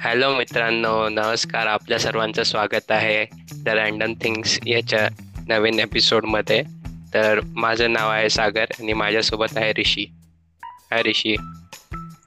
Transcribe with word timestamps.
Hello 0.00 0.28
मित्रांनो 0.36 1.08
नमस्कार. 1.08 1.66
आपल्या 1.66 1.98
सर्वांचं 1.98 2.42
स्वागत 2.42 2.90
आहे 2.90 3.24
द 3.64 3.68
रँडम 3.68 4.12
थिंग्स 4.22 4.58
याच्या 4.66 5.08
नवीन 5.48 5.78
एपिसोडमध्ये. 5.80 6.62
तर 7.14 7.40
माझं 7.56 7.92
नाव 7.92 8.10
आहे 8.10 8.28
सागर 8.30 8.72
आणि 8.80 8.92
माझ्यासोबत 8.92 9.56
आहे 9.56 9.72
ऋषी. 9.78 10.04
हाय 10.90 11.02
ऋषी. 11.02 11.34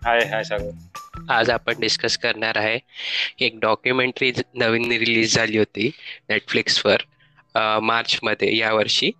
हाय 0.06 0.26
हाय 0.32 0.44
सागर. 0.44 1.24
आज 1.34 1.50
आपण 1.50 1.80
डिस्कस 1.80 2.18
करणार 2.18 2.58
आहे 2.58 2.80
एक 3.46 3.60
डॉक्युमेंटरी 3.62 4.32
नवीन 4.56 4.92
रिलीज 4.92 5.36
झाली 5.36 5.58
होती 5.58 5.90
नेटफ्लिक्सवर 6.30 7.80
मार्चमध्ये 7.82 8.56
यावर्षी. 8.58 9.12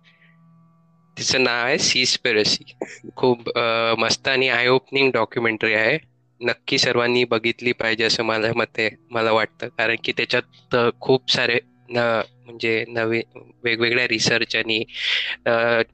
तिचं 1.16 1.42
नाव 1.44 1.64
आहे 1.66 1.78
सीस्पेरसी 1.78 2.72
खूप 3.16 3.58
मस्त 3.98 4.28
आणि 4.28 4.48
आय 4.48 4.68
ओपनिंग 4.68 5.10
डॉक्युमेंटरी 5.12 5.74
आहे. 5.74 5.98
नक्की 6.40 6.78
सर्वांनी 6.78 7.24
बघितली 7.30 7.72
पाहिजे 7.72 8.04
असं 8.04 8.22
मला 8.24 8.52
मते 8.56 8.88
मला 9.10 9.32
वाटतं. 9.32 9.68
कारण 9.68 9.96
की 10.04 10.12
त्याच्यात 10.16 10.76
खूप 11.00 11.30
सारे 11.30 11.58
म्हणजे 11.90 12.84
नवीन 12.88 13.40
वेगवेगळ्या 13.64 14.06
रिसर्च 14.08 14.54
आणि 14.56 14.78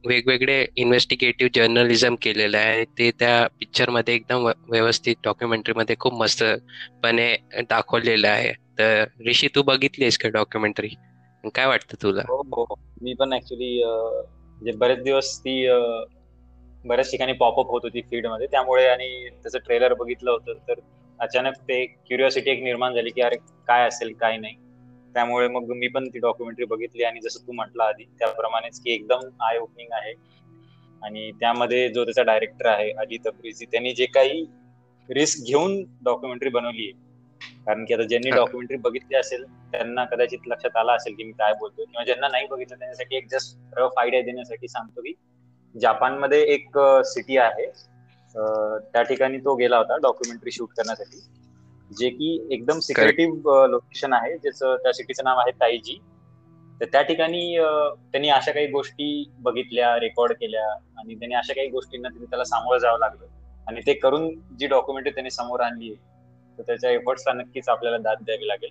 वेगवेगळे 0.06 0.65
इन्व्हेस्टिगेटिव्ह 0.77 1.51
जर्नलिझम 1.55 2.15
केलेलं 2.23 2.59
आहे. 2.59 2.84
ते 2.98 3.11
त्या 3.19 3.47
पिक्चरमध्ये 3.61 4.15
एकदम 4.15 4.47
व्यवस्थित 4.70 5.17
डॉक्युमेंटरीमध्ये 5.25 5.97
खूप 6.01 6.15
मस्तपणे 6.23 7.34
दाखवलेलं 7.70 8.28
आहे. 8.28 8.53
तर 8.78 9.05
ऋषी 9.28 9.48
तू 9.55 9.62
बघितलीस 9.62 10.19
का 10.19 10.28
डॉक्युमेंटरी 10.28 10.89
काय 11.55 11.67
वाटतं 11.67 12.03
तुला? 12.03 12.23
हो, 12.28 12.37
हो, 12.37 12.62
हो. 12.62 12.75
मी 13.03 13.15
पण 13.15 13.33
ऍक्च्युली 13.33 13.83
म्हणजे 13.84 14.73
बरेच 14.73 14.98
दिवस 14.98 15.39
ती 15.41 15.67
बऱ्याच 16.85 17.11
ठिकाणी 17.11 17.33
पॉपअप 17.33 17.71
होत 17.71 17.80
होती 17.85 18.01
फीडमध्ये. 18.11 18.47
त्यामुळे 18.47 18.87
आणि 18.87 19.29
त्याचं 19.33 19.59
ट्रेलर 19.59 19.95
बघितलं 19.95 20.30
होतं 20.30 20.59
तर 20.69 20.80
अचानक 21.19 21.55
ते 21.69 21.84
क्युरिओसिटी 21.87 22.51
एक 22.51 22.62
निर्माण 22.62 22.95
झाली 22.95 23.11
की 23.11 23.21
अरे 23.21 23.37
काय 23.69 23.87
असेल 23.89 24.12
काय 24.12 24.37
नाही. 24.37 24.55
त्यामुळे 25.15 25.48
मग 25.48 25.70
मी 25.77 25.89
पण 25.89 26.09
ती 26.09 26.19
डॉक्युमेंटरी 26.19 26.65
बघितली 26.65 27.03
आणि 27.05 27.20
जसं 27.20 27.47
तू 27.47 27.53
म्हटलं 27.53 27.83
आधी 27.83 28.05
त्याप्रमाणेच 28.19 28.81
की 28.81 28.92
एकदम 28.95 29.28
आय 29.41 29.59
ओपनिंग 29.59 29.92
आहे. 29.92 30.12
आणि 31.03 31.31
त्यामध्ये 31.41 31.89
जो 31.89 32.05
त्याचा 32.05 32.23
डायरेक्टर 32.23 32.67
आहे 32.67 32.91
अजित 32.91 33.27
अप्रिजी 33.27 33.65
त्यांनी 33.65 33.93
जे 33.93 34.06
काही 34.06 34.45
रिस्क 35.09 35.47
घेऊन 35.47 35.83
डॉक्युमेंटरी 36.05 36.48
बनवली 36.48 36.84
आहे 36.84 37.05
कारण 37.67 37.84
की 37.84 37.95
आता 37.95 38.03
ज्यांनी 38.03 38.31
डॉक्युमेंटरी 38.31 38.77
बघितली 38.77 39.17
असेल 39.17 39.45
त्यांना 39.72 40.05
कदाचित 40.05 40.47
लक्षात 40.47 40.77
आला 40.77 40.93
असेल 40.93 41.15
की 41.15 41.25
मी 41.25 41.33
काय 41.33 41.53
बोलतो 41.53 41.84
किंवा 41.84 42.05
ज्यांना 42.05 42.28
नाही 42.28 42.47
बघितलं 42.47 42.78
त्यांच्यासाठी 42.78 43.17
एक 43.17 43.27
जस्ट 43.31 43.78
रफ 43.78 43.98
आयडिया 43.98 44.22
देण्यासाठी 44.22 44.69
सांगतो 44.69 45.00
की 45.00 45.12
जपानमध्ये 45.77 46.41
एक 46.55 46.78
सिटी 47.06 47.36
आहे. 47.38 47.66
त्या 48.84 49.02
ठिकाणी 49.02 49.38
तो 49.41 49.55
गेला 49.56 49.77
होता 49.78 49.96
डॉक्युमेंटरी 50.02 50.50
शूट 50.52 50.72
करण्यासाठी. 50.72 51.20
जे 51.91 52.08
की 52.10 52.28
एकदम 52.50 52.78
सिक्रेटिव्ह 52.80 53.66
लोकेशन 53.69 54.12
आहे. 54.12 54.36
ज्याचं 54.38 54.77
त्या 54.77 54.92
सिटीचं 54.92 55.24
नाव 55.24 55.38
आहे 55.38 55.50
ताईजी 55.60 55.98
तर 56.80 56.86
त्या 56.92 57.00
ठिकाणी 57.02 57.41
त्यांनी 58.12 58.28
अशा 58.30 58.52
काही 58.52 58.66
गोष्टी 58.70 59.06
बघितल्या 59.41 59.94
रेकॉर्ड 60.00 60.32
केल्या 60.34 60.66
आणि 60.98 61.14
त्यांनी 61.14 61.34
अशा 61.34 61.52
काही 61.52 61.69
गोष्टींना 61.70 62.08
त्याला 62.10 62.44
सामोरं 62.44 62.78
जावं 62.78 62.98
लागलं. 62.98 63.27
आणि 63.66 63.80
ते 63.82 63.92
करून 63.94 64.28
जी 64.58 64.66
डॉक्युमेंटरी 64.69 65.12
त्यांनी 65.12 65.30
समोर 65.30 65.60
आणली 65.60 65.94
तर 66.58 66.62
त्याच्या 66.62 66.91
एफर्ट्सला 66.91 67.32
नक्कीच 67.34 67.69
आपल्याला 67.69 67.98
दाद 68.00 68.22
द्यावी 68.22 68.47
लागेल. 68.48 68.70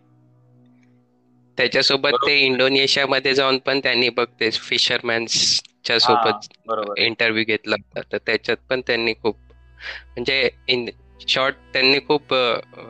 त्याच्यासोबत 1.58 2.14
ते 2.22 2.36
इंडोनेशियामध्ये 2.40 3.34
जाऊन 3.34 3.58
पण 3.66 3.80
त्यांनी 3.80 4.10
बघते 4.12 4.50
फिशरमॅन्स 4.60 5.38
च्या 5.86 6.00
सोबत 6.00 7.00
इंटरव्ह्यू 7.00 7.44
घेतला 7.48 7.76
होता. 7.76 8.02
तर 8.12 8.18
त्याच्यात 8.18 8.58
पण 8.70 8.82
त्यांनी 8.88 9.14
खूप 9.14 9.36
म्हणजे 9.36 10.50
इन 10.68 10.86
शॉर्ट 11.28 11.56
त्यांनी 11.74 12.00
खूप 12.08 12.34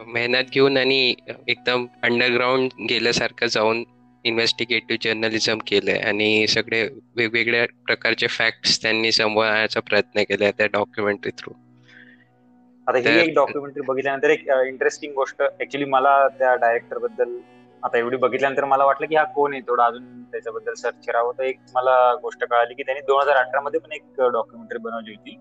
मेहनत 0.08 0.50
घेऊन 0.52 0.78
आणि 0.78 1.14
एकदम 1.48 1.86
अंडरग्राऊंड 2.04 2.70
गेल्यासारखं 2.90 3.48
जाऊन 3.48 3.84
इन्व्हेस्टिगेटिव्ह 4.26 5.04
जर्नलिझम 5.04 5.58
केलंय. 5.68 5.98
आणि 6.00 6.48
सगळे 6.48 6.88
वेगवेगळ्या 7.16 7.66
प्रकारचे 7.86 8.28
फॅक्ट्स 8.28 8.82
त्यांनी 8.82 9.12
समोर 9.12 9.80
प्रयत्न 9.80 10.24
केले 10.24 10.52
त्या 10.52 10.68
डॉक्युमेंटरी 10.74 11.32
थ्रू 11.38 11.54
आता 12.88 12.98
ही 13.00 13.20
एक 13.20 13.34
डॉक्युमेंटरी 13.36 13.82
बघितल्यानंतर 13.82 14.30
एक 14.30 14.48
इंटरेस्टिंग 14.68 15.14
गोष्ट. 15.14 15.42
ऍक्च्युली 15.62 15.86
मला 15.86 16.28
त्या 16.40 16.56
डायरेक्टरबद्दल 16.56 17.38
आता 17.86 17.98
एवढी 17.98 18.18
बघितल्यानंतर 18.18 18.66
मला 18.66 18.86
वाटलं 18.86 19.08
की 19.08 19.16
हा 19.16 19.24
कोण 19.34 19.54
आहे? 19.54 19.62
थोडं 19.62 19.84
अजून 19.84 20.24
त्याच्याबद्दल 20.24 20.74
सर्च 20.74 21.06
करावं. 21.08 21.32
तर 21.38 21.44
एक 21.44 21.60
मला 21.76 22.14
गोष्ट 22.22 22.44
कळाली 22.44 22.74
की 22.74 22.84
त्यांनी 22.84 23.02
दोन 23.02 23.22
हजार 23.22 23.36
अठरा 23.38 23.62
मध्ये 23.62 23.80
पण 23.80 23.92
एक 23.92 24.22
डॉक्युमेंटरी 24.22 24.80
बनवली 24.80 25.14
होती. 25.16 25.38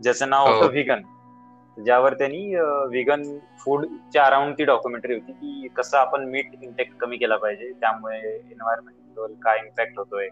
ज्याचं 0.00 0.28
नाव 0.30 0.46
होतं 0.46 0.70
व्हिगन 0.70 1.02
हो. 1.04 1.82
ज्यावर 1.84 2.14
त्यांनी 2.14 2.54
व्हिगन 2.54 3.22
फूडच्या 3.60 4.24
अराउंड 4.24 4.54
ती 4.58 4.64
डॉक्युमेंटरी 4.64 5.14
होती 5.14 5.32
की 5.32 5.68
कसं 5.76 5.98
आपण 5.98 6.24
मीट 6.30 6.54
इंटेक 6.62 6.94
कमी 7.00 7.16
केला 7.16 7.36
पाहिजे. 7.36 7.72
त्यामुळे 7.80 8.18
एन्व्हायरमेंटवर 8.18 9.32
काय 9.42 9.58
इम्पॅक्ट 9.58 9.98
होतोय 9.98 10.28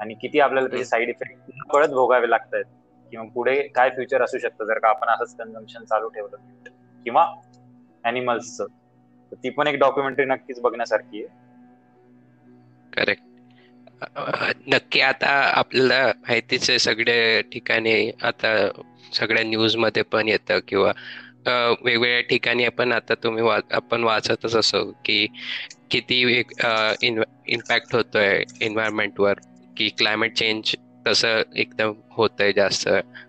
आणि 0.00 0.14
किती 0.14 0.40
आपल्याला 0.40 0.68
त्याचे 0.68 0.84
साईड 0.84 1.08
इफेक्ट 1.08 1.50
कळत 1.72 1.88
भोगावे 1.88 2.30
लागत 2.30 2.54
आहेत 2.54 2.64
किंवा 3.12 3.26
पुढे 3.34 3.56
काय 3.74 3.90
फ्युचर 3.90 4.22
असू 4.22 4.38
शकतं? 4.38 4.64
जर 4.64 4.78
का 4.78 4.88
आपण 4.88 5.08
असंच 5.08 5.36
कन्झम्पन 5.36 5.84
चालू 5.84 6.08
ठेवलं 6.08 6.36
किंवा 7.06 7.26
अॅनिमल्सचं 8.04 8.66
ती 9.34 9.50
पण 9.52 9.66
एक 9.66 9.78
डॉक्युमेंटरी 9.80 10.24
नक्कीच 10.26 10.60
बघण्यासारखी 10.60 11.18
आहे. 11.18 11.28
करेक्ट 12.92 13.22
नक्की 14.66 15.00
आता 15.02 15.28
आपल्याला 15.50 16.06
माहितीच 16.18 16.68
आहे 16.70 16.78
सगळ्या 16.80 17.40
ठिकाणी 17.52 17.94
आता 18.22 18.54
सगळ्या 19.12 19.44
न्यूजमध्ये 19.44 20.02
पण 20.04 20.28
येतं 20.28 20.58
किंवा 20.68 20.92
वेगवेगळ्या 21.46 22.20
ठिकाणी 22.22 22.64
आपण 22.66 22.92
आता 22.92 23.14
तुम्ही 23.22 23.48
आपण 23.72 24.04
वाचतच 24.04 24.54
असो 24.56 24.84
की 25.04 25.26
किती 25.90 26.20
इम्पॅक्ट 27.48 27.94
होतोय 27.94 28.42
एन्व्हायरमेंटवर 28.60 29.38
की 29.76 29.88
क्लायमेट 29.90 30.36
चेंज 30.36 30.74
तसं 31.06 31.42
एकदम 31.56 31.92
होतंय 32.10 32.52
जास्त. 32.52 32.88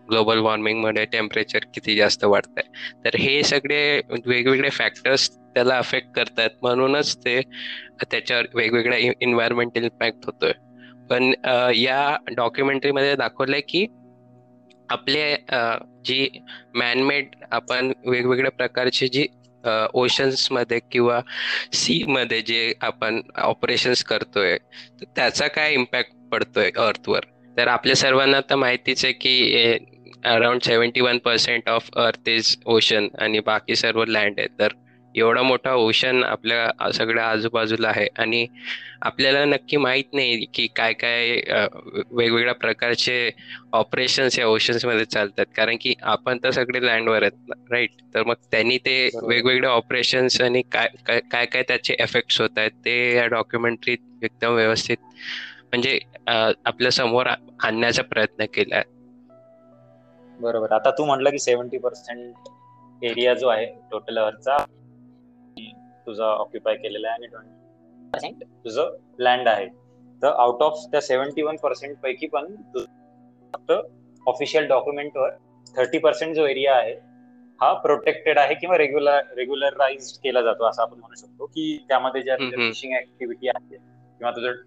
ग्लोबल 0.09 0.37
वॉर्मिंगमुळे 0.39 1.05
टेम्परेचर 1.11 1.65
किती 1.73 1.95
जास्त 1.95 2.23
वाढत 2.25 2.57
आहे 2.57 3.03
तर 3.05 3.17
हे 3.19 3.41
सगळे 3.43 4.01
वेगवेगळे 4.25 4.69
फॅक्टर्स 4.69 5.29
त्याला 5.31 5.77
अफेक्ट 5.77 6.07
करतात. 6.15 6.49
म्हणूनच 6.61 7.15
ते 7.17 7.39
त्याच्यावर 8.01 8.45
वेगवेगळ्या 8.55 8.97
इन्व्हायरमेंटल 9.21 9.83
इम्पॅक्ट 9.83 10.25
होतोय. 10.25 10.51
पण 11.09 11.31
या 11.75 12.15
डॉक्युमेंटरीमध्ये 12.35 13.15
दाखवलंय 13.15 13.61
की 13.69 13.85
आपले 14.89 15.35
जी 16.05 16.27
मॅनमेड 16.75 17.35
आपण 17.51 17.91
वेगवेगळ्या 18.05 18.51
प्रकारची 18.51 19.07
जी 19.07 19.25
ओशन्समध्ये 19.93 20.79
किंवा 20.91 21.19
सी 21.73 22.03
मध्ये 22.07 22.41
जे 22.41 22.73
आपण 22.81 23.21
ऑपरेशन्स 23.35 24.03
करतोय 24.03 24.57
त्याचा 25.05 25.47
काय 25.47 25.73
इम्पॅक्ट 25.73 26.11
पडतोय 26.31 26.71
अर्थवर 26.77 27.25
तर 27.57 27.67
आपल्या 27.67 27.95
सर्वांना 27.95 28.39
तर 28.49 28.55
माहितीच 28.55 29.03
आहे 29.05 29.13
की 29.13 29.77
around 30.25 30.61
seventy 30.61 31.01
one 31.01 31.17
percent 31.25 31.69
of 31.69 31.89
earth 31.97 32.29
is 32.29 32.55
ocean 32.65 33.07
आणि 33.21 33.39
बाकी 33.45 33.75
सर्व 33.75 34.03
लँड 34.07 34.39
आहे. 34.39 34.47
तर 34.59 34.73
एवढा 35.15 35.41
मोठा 35.41 35.73
ओशन 35.75 36.23
आपल्या 36.23 36.91
सगळ्या 36.93 37.25
आजूबाजूला 37.29 37.87
आहे 37.87 38.07
आणि 38.19 38.45
आपल्याला 39.01 39.43
नक्की 39.45 39.77
माहीत 39.77 40.13
नाही 40.13 40.45
की 40.53 40.65
काय 40.75 40.93
काय 40.93 41.31
वेगवेगळ्या 42.11 42.53
प्रकारचे 42.53 43.29
ऑपरेशन्स 43.73 44.39
या 44.39 44.47
ओशन्समध्ये 44.47 45.05
चालतात. 45.05 45.45
कारण 45.55 45.77
की 45.81 45.93
आपण 46.03 46.37
तर 46.43 46.51
सगळे 46.51 46.85
लँडवर 46.85 47.23
आहेत 47.23 47.53
राईट 47.71 48.01
तर 48.15 48.23
मग 48.27 48.35
त्यांनी 48.51 48.77
ते 48.85 48.95
वेगवेगळे 49.23 49.67
ऑपरेशन्स 49.67 50.41
आणि 50.41 50.61
काय 50.71 51.19
काय 51.31 51.45
काय 51.45 51.63
त्याचे 51.67 51.95
एफेक्ट्स 51.99 52.41
होत 52.41 52.57
आहेत 52.57 52.71
ते 52.85 52.95
या 53.15 53.25
डॉक्युमेंटरीत 53.27 54.23
एकदम 54.23 54.53
व्यवस्थित 54.55 54.97
म्हणजे 55.73 55.99
आपल्यासमोर 56.65 57.27
आणण्याचा 57.27 58.01
प्रयत्न 58.01 58.45
केलाय 58.53 58.83
बरोबर. 60.39 60.71
आता 60.71 60.89
तू 60.97 61.05
म्हटलं 61.05 61.29
की 61.29 61.39
सेव्हन्टी 61.39 61.77
पर्सेंट 61.77 62.49
एरिया 63.01 63.33
जो 63.33 63.47
आहे 63.47 63.65
टोटल 63.91 64.17
अर्थचा 64.19 64.57
तुझा 66.07 66.25
ऑक्युपाय 66.25 66.75
केलेला 66.75 67.07
आहे 67.07 67.15
आणि 67.15 67.27
ट्वेंटी 67.27 68.09
पर्सेंट 68.13 68.43
तुझं 68.65 68.97
लँड 69.19 69.47
आहे. 69.47 69.65
तर 70.21 70.27
आउट 70.27 70.61
ऑफ 70.63 70.85
त्या 70.91 71.01
सेव्हन्टी 71.01 71.41
वन 71.41 71.55
पर्सेंट 71.63 71.95
पैकी 72.03 72.27
पण 72.27 72.55
फक्त 72.75 73.71
ऑफिशियल 74.27 74.67
डॉक्युमेंटवर 74.67 75.29
थर्टी 75.77 75.97
पर्सेंट 75.99 76.35
जो 76.35 76.45
एरिया 76.47 76.75
आहे 76.75 76.93
हा 77.59 77.71
प्रोटेक्टेड 77.81 78.39
आहे 78.39 78.55
किंवा 78.55 78.77
रेग्युलर 78.77 79.33
रेग्युलराइज 79.37 80.11
केला 80.17 80.41
जातो 80.41 80.65
असं 80.65 80.81
आपण 80.81 80.99
म्हणू 80.99 81.15
शकतो 81.15 81.45
की 81.45 81.65
त्यामध्ये 81.87 82.21
ज्या 82.21 82.37
फिशिंग 82.37 82.93
ऍक्टिव्हिटी 82.93 83.47
आहे 83.47 83.75
किंवा 83.75 84.31
तुझं 84.31 84.61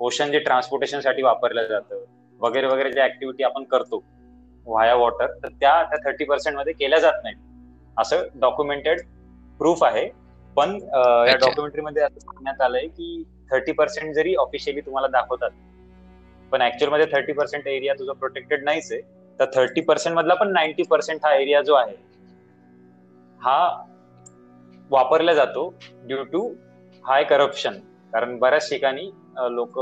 ओशन 0.00 0.30
जे 0.30 0.38
ट्रान्सपोर्टेशनसाठी 0.38 1.22
वापरलं 1.22 1.66
जातं 1.68 2.04
वगैरे 2.40 2.66
वगैरे 2.66 2.90
ज्या 2.92 3.04
ऍक्टिव्हिटी 3.04 3.44
आपण 3.44 3.64
करतो 3.64 4.02
व्हाया 4.66 4.94
वॉटर 4.94 5.32
तर 5.42 5.48
त्या 5.60 5.82
थर्टी 6.04 6.24
पर्सेंटमध्ये 6.24 6.72
केल्या 6.72 6.98
जात 6.98 7.20
नाही 7.22 7.34
असं 7.96 8.26
डॉक्युमेंटेड 8.34 9.00
प्रूफ 9.60 9.82
आहे. 9.84 10.08
पण 10.56 10.74
या 11.28 11.34
डॉक्युमेंटरी 11.40 11.82
मध्ये 11.82 12.02
असं 12.02 12.18
सांगण्यात 12.18 12.60
आलंय 12.60 12.86
की 12.86 13.22
थर्टी 13.50 13.72
पर्सेंट 13.72 14.14
जरी 14.14 14.34
ऑफिशियली 14.34 14.80
तुम्हाला 14.80 15.08
दाखवतात 15.08 15.50
पण 16.52 16.62
ऍक्च्युअलमध्ये 16.62 17.06
थर्टी 17.12 17.32
पर्सेंट 17.32 17.66
एरिया 17.66 17.94
तुझा 17.94 18.12
प्रोटेक्टेड 18.12 18.64
नाहीच 18.64 18.92
आहे 18.92 19.00
तर 19.38 19.44
थर्टी 19.54 19.80
पर्सेंट 19.80 20.16
मधला 20.16 20.34
पण 20.34 20.52
नाईन्टी 20.52 20.82
पर्सेंट 20.90 21.20
हा 21.24 21.34
एरिया 21.34 21.60
जो 21.62 21.74
आहे 21.74 21.94
हा 23.40 23.58
वापरला 24.90 25.32
जातो 25.34 25.68
ड्यू 26.04 26.22
टू 26.24 26.48
हाय 27.04 27.24
करप्शन 27.24 27.78
कारण 28.12 28.38
बऱ्याच 28.38 28.68
ठिकाणी 28.70 29.10
लोक 29.50 29.78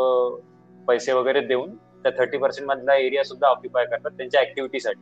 पैसे 0.89 1.13
वगैरे 1.13 1.41
देऊन 1.41 1.75
त्या 2.03 2.13
थर्टी 2.19 2.39
पर्सेंट 2.39 2.67
मधला 2.69 2.95
एरिया 2.97 3.25
सुद्धा 3.25 3.49
ऑक्युपाय 3.49 3.85
करतात 3.85 4.11
त्यांच्या 4.11 4.41
ऍक्टिव्हिटीसाठी 4.41 5.01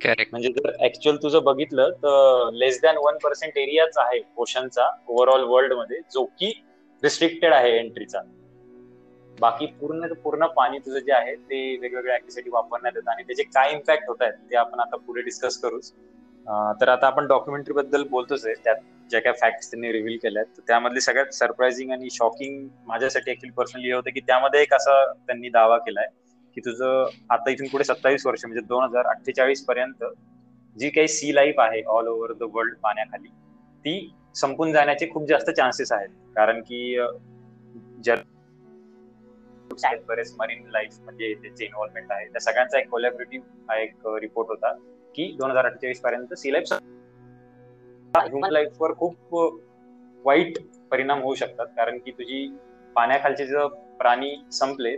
करेक्ट 0.00 0.32
म्हणजे 0.32 0.48
जर 0.48 0.70
ऍक्च्युअल 0.84 1.16
तुझं 1.16 1.42
बघितलं 1.44 1.90
तर 2.02 2.50
लेस 2.52 2.80
दॅन 2.82 2.96
वन 2.96 3.16
पर्सेंट 3.22 3.56
एरियाच 3.56 3.98
आहे 3.98 4.20
ओशनचा 4.36 4.88
ओव्हरऑल 5.08 5.44
वर्ल्डमध्ये 5.44 6.00
जो 6.12 6.24
की 6.24 6.52
रिस्ट्रिक्टेड 7.02 7.52
आहे 7.52 7.76
एंट्रीचा 7.78 8.20
बाकी 9.38 9.66
पूर्ण 9.80 10.12
पूर्ण 10.22 10.46
पाणी 10.46 10.78
तुझं 10.78 10.98
जे 10.98 11.12
आहे 11.12 11.34
ते 11.34 11.60
वेगवेगळ्या 11.76 12.14
ऍक्टिव्हिटी 12.14 12.50
वापरण्यात 12.50 12.96
येतं 12.96 13.10
आणि 13.10 13.22
त्याचे 13.22 13.42
काय 13.44 13.72
इम्पॅक्ट 13.72 14.08
होत 14.08 14.22
आहेत 14.22 14.50
ते 14.50 14.56
आपण 14.56 14.80
आता 14.80 14.96
पुढे 14.96 15.22
डिस्कस 15.22 15.58
करूच. 15.60 15.92
तर 16.80 16.88
आता 16.88 17.06
आपण 17.06 17.26
डॉक्युमेंटरी 17.26 17.74
बद्दल 17.74 18.04
बोलतोच 18.10 18.46
आहे 18.46 18.54
त्यात 18.64 18.76
ज्या 19.10 19.20
काय 19.20 19.32
फॅक्ट 19.32 19.70
त्यांनी 19.70 19.92
रिव्हील 19.92 20.16
केल्या 20.22 20.42
तर 20.46 20.62
त्यामधले 20.66 21.00
सगळ्यात 21.00 21.34
सरप्राइझिंग 21.34 21.90
आणि 21.90 22.08
शॉकिंग 22.12 22.68
माझ्यासाठी 22.86 23.30
ऍक्च्युअली 23.30 23.54
पर्सनली 23.54 23.92
होतं 23.92 24.10
की 24.10 24.20
त्यामध्ये 24.20 24.62
एक 24.62 24.74
असा 24.74 25.04
त्यांनी 25.16 25.48
दावा 25.48 25.78
केलाय 25.78 26.06
की 26.56 26.60
तुझं 26.60 27.08
आता 27.30 27.50
इथून 27.50 27.68
पुढे 27.68 27.84
सत्तावीस 27.84 28.26
वर्ष 28.26 28.44
म्हणजे 28.44 28.66
दोन 28.68 28.84
हजार 28.84 29.06
अठ्ठेचाळीस 29.06 29.64
पर्यंत 29.64 30.04
जी 30.76 30.90
काही 30.90 31.08
सी 31.08 31.34
लाईफ 31.34 31.60
आहे 31.60 31.82
ऑल 31.88 32.08
ओव्हर 32.08 32.32
द 32.32 32.48
वर्ल्ड 32.54 32.76
पाण्याखाली 32.82 33.28
ती 33.84 33.94
संपून 34.36 34.72
जाण्याचे 34.72 35.08
खूप 35.10 35.26
जास्त 35.28 35.50
चान्सेस 35.50 35.92
आहेत. 35.92 36.08
कारण 36.36 36.60
की 36.60 36.98
बरेच 40.08 40.34
मरीन 40.38 40.68
लाईफ 40.70 40.98
म्हणजे 41.00 41.32
त्यांचे 41.34 41.64
इन्व्हॉल्वमेंट 41.64 42.12
आहे. 42.12 42.26
त्या 42.26 42.40
सगळ्यांचा 42.40 42.78
एक 42.78 42.88
कोलॅबरेटिव्ह 42.90 43.44
हा 43.68 43.78
एक 43.80 44.06
रिपोर्ट 44.20 44.48
होता 44.48 44.72
की 45.14 45.30
दोन 45.38 45.50
हजार 45.50 45.66
अठ्ठेचाळीस 45.66 46.00
पर्यंत 46.00 46.34
सी 46.34 46.52
लाईफ 46.52 46.72
ह्युमन 48.14 48.50
लाईफ 48.52 48.80
वर. 48.80 48.92
खूप 48.98 49.34
वाईट 50.24 50.58
परिणाम 50.90 51.22
होऊ 51.22 51.34
शकतात. 51.34 51.66
कारण 51.76 51.98
की 51.98 52.10
तुझी 52.10 52.46
पाण्याखालचे 52.96 53.46
जर 53.46 53.66
प्राणी 53.98 54.34
संपले 54.52 54.96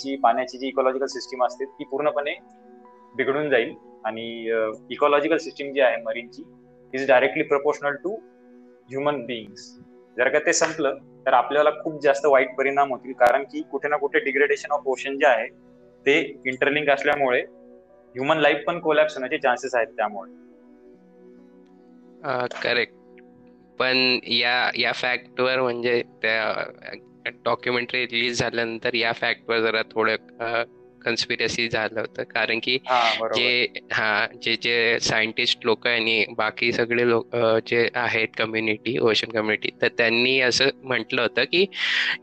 जी 0.00 0.16
पाण्याची 0.22 0.58
जी 0.58 0.68
इकॉलॉजिकल 0.68 1.06
सिस्टीम 1.06 1.44
असते 1.44 1.64
ती 1.64 1.84
पूर्णपणे 1.90 2.34
बिघडून 3.16 3.48
जाईल. 3.50 3.74
आणि 4.04 4.24
इकॉलॉजिकल 4.90 5.36
सिस्टीम 5.36 5.72
जी 5.74 5.80
आहे 5.80 5.96
मरीनची 6.02 6.42
is 6.94 7.06
directly 7.08 7.42
proportional 7.42 7.94
to 8.04 8.14
human 8.90 9.24
beings 9.26 9.64
जर 10.16 10.28
का 10.28 10.38
ते 10.46 10.52
संपलं 10.52 10.98
तर 11.26 11.32
आपल्याला 11.34 11.70
खूप 11.82 12.00
जास्त 12.02 12.26
वाईट 12.26 12.54
परिणाम 12.58 12.90
होतील. 12.92 13.12
कारण 13.12 13.44
की 13.52 13.62
कुठे 13.70 13.88
ना 13.88 13.96
कुठे 13.96 14.18
डिग्रेडेशन 14.24 14.72
ऑफ 14.72 14.86
ओशन 14.86 15.18
जे 15.18 15.26
आहे 15.26 15.46
ते 16.06 16.18
इंटरलिंक 16.46 16.90
असल्यामुळे 16.90 17.40
ह्युमन 17.40 18.38
लाईफ 18.38 18.62
पण 18.66 18.78
कोलॅप्स 18.80 19.14
होण्याचे 19.16 19.38
चान्सेस 19.38 19.74
आहेत 19.74 19.96
त्यामुळे. 19.96 20.30
करेक्ट 22.62 22.94
पण 23.78 24.18
या 24.24 24.70
या 24.78 24.92
फॅक्टवर 24.92 25.60
म्हणजे 25.60 26.02
त्या 26.22 27.30
डॉक्युमेंटरी 27.44 28.04
रिलीज 28.04 28.38
झाल्यानंतर 28.38 28.94
या 28.94 29.12
फॅक्टवर 29.12 29.60
जरा 29.60 29.82
थोडं 29.82 30.16
कन्स्पिरसी 31.04 31.68
झालं 31.68 32.00
होतं. 32.00 32.22
कारण 32.24 32.58
की 32.62 32.76
जे 33.34 33.66
हा 33.92 34.26
जे 34.42 34.54
जे 34.62 34.98
सायंटिस्ट 35.00 35.64
लोक 35.64 35.86
आणि 35.86 36.24
बाकी 36.36 36.72
सगळे 36.72 37.08
लोक 37.08 37.36
जे 37.66 37.88
आहेत 37.94 38.28
कम्युनिटी 38.38 38.98
ओशन 38.98 39.30
कम्युनिटी 39.30 39.70
तर 39.82 39.88
त्यांनी 39.88 40.40
असं 40.40 40.68
म्हटलं 40.82 41.22
होतं 41.22 41.44
की 41.44 41.66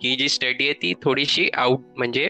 ही 0.04 0.16
जी 0.16 0.30
स्टडी 0.30 0.64
आहे 0.64 0.74
ती 0.74 0.94
थोडीशी 1.04 1.50
आउट 1.54 1.80
म्हणजे 1.98 2.28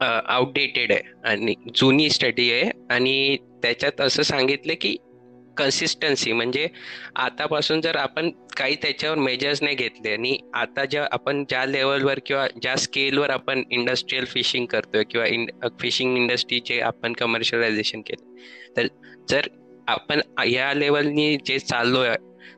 आउटडेटेड 0.00 0.92
आहे. 0.92 1.02
आणि 1.24 1.54
जुनी 1.74 2.10
स्टडी 2.10 2.52
आहे 2.52 2.70
आणि 2.90 3.36
त्याच्यात 3.62 4.00
असं 4.00 4.22
सांगितलं 4.22 4.74
की 4.80 4.96
कन्सिस्टन्सी 5.56 6.32
म्हणजे 6.32 6.68
आतापासून 7.16 7.80
जर 7.80 7.96
आपण 7.96 8.30
काही 8.56 8.74
त्याच्यावर 8.74 9.18
मेजर्स 9.18 9.62
नाही 9.62 9.76
घेतले 9.76 10.12
आणि 10.12 10.38
आता 10.54 10.84
ज्या 10.84 11.06
आपण 11.12 11.44
ज्या 11.44 11.64
लेवलवर 11.66 12.18
किंवा 12.26 12.46
ज्या 12.62 12.76
स्केलवर 12.76 13.30
आपण 13.30 13.62
इंडस्ट्रीयल 13.70 14.24
फिशिंग 14.24 14.66
करतोय 14.66 15.04
किंवा 15.10 15.26
इंड 15.26 15.50
फिशिंग 15.80 16.16
इंडस्ट्रीचे 16.16 16.80
आपण 16.80 17.12
कमर्शियलायझेशन 17.12 18.00
केले 18.00 18.34
तर 18.76 18.86
जर 19.28 19.48
आपण 19.88 20.20
या 20.46 20.74
लेवलनी 20.74 21.36
जे 21.46 21.58
चाललोय 21.58 22.14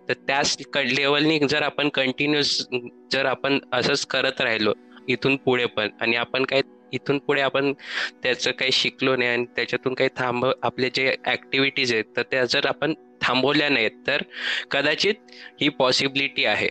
तर 0.09 0.12
त्याच 0.12 0.56
लेवलनी 0.77 1.39
जर 1.50 1.62
आपण 1.62 1.89
कंटिन्युअस 1.89 2.67
जर 3.12 3.27
आपण 3.27 3.59
असंच 3.73 4.06
करत 4.06 4.41
राहिलो 4.41 4.73
इथून 5.09 5.37
पुढे 5.37 5.67
पण 5.67 5.89
आणि 6.00 6.17
आपण 6.17 6.45
काही 6.45 6.62
इथून 6.93 7.19
पुढे 7.19 7.40
आपण 7.40 7.73
त्याचं 8.23 8.50
काही 8.50 8.73
शिकलो 8.73 9.17
नाही 9.17 9.31
आणि 9.31 9.44
त्याच्यातून 9.56 9.94
काही 9.94 10.11
थांब 10.17 10.46
आपले 10.62 10.90
जे 10.94 11.17
ऍक्टिव्हिटीज 11.26 11.93
आहेत 11.93 12.05
तर 12.17 12.23
त्या 12.23 12.44
जर 12.44 12.67
आपण 12.67 12.94
थांबवल्या 13.23 13.69
नाहीत 13.69 13.90
तर 14.06 14.23
कदाचित 14.70 15.14
ही 15.61 15.69
पॉसिबिलिटी 15.69 16.44
आहे 16.44 16.69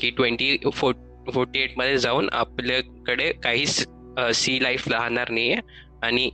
की 0.00 0.10
ट्वेंटी 0.10 0.56
फोर 0.74 0.94
फोर्टी 1.34 1.60
एटमध्ये 1.60 1.96
जाऊन 1.98 2.28
आपल्याकडे 2.32 3.32
काहीच 3.32 3.86
सी 4.34 4.62
लाईफ 4.62 4.88
राहणार 4.88 5.30
नाही 5.30 5.52
आहे 5.52 5.60
आणि 6.02 6.30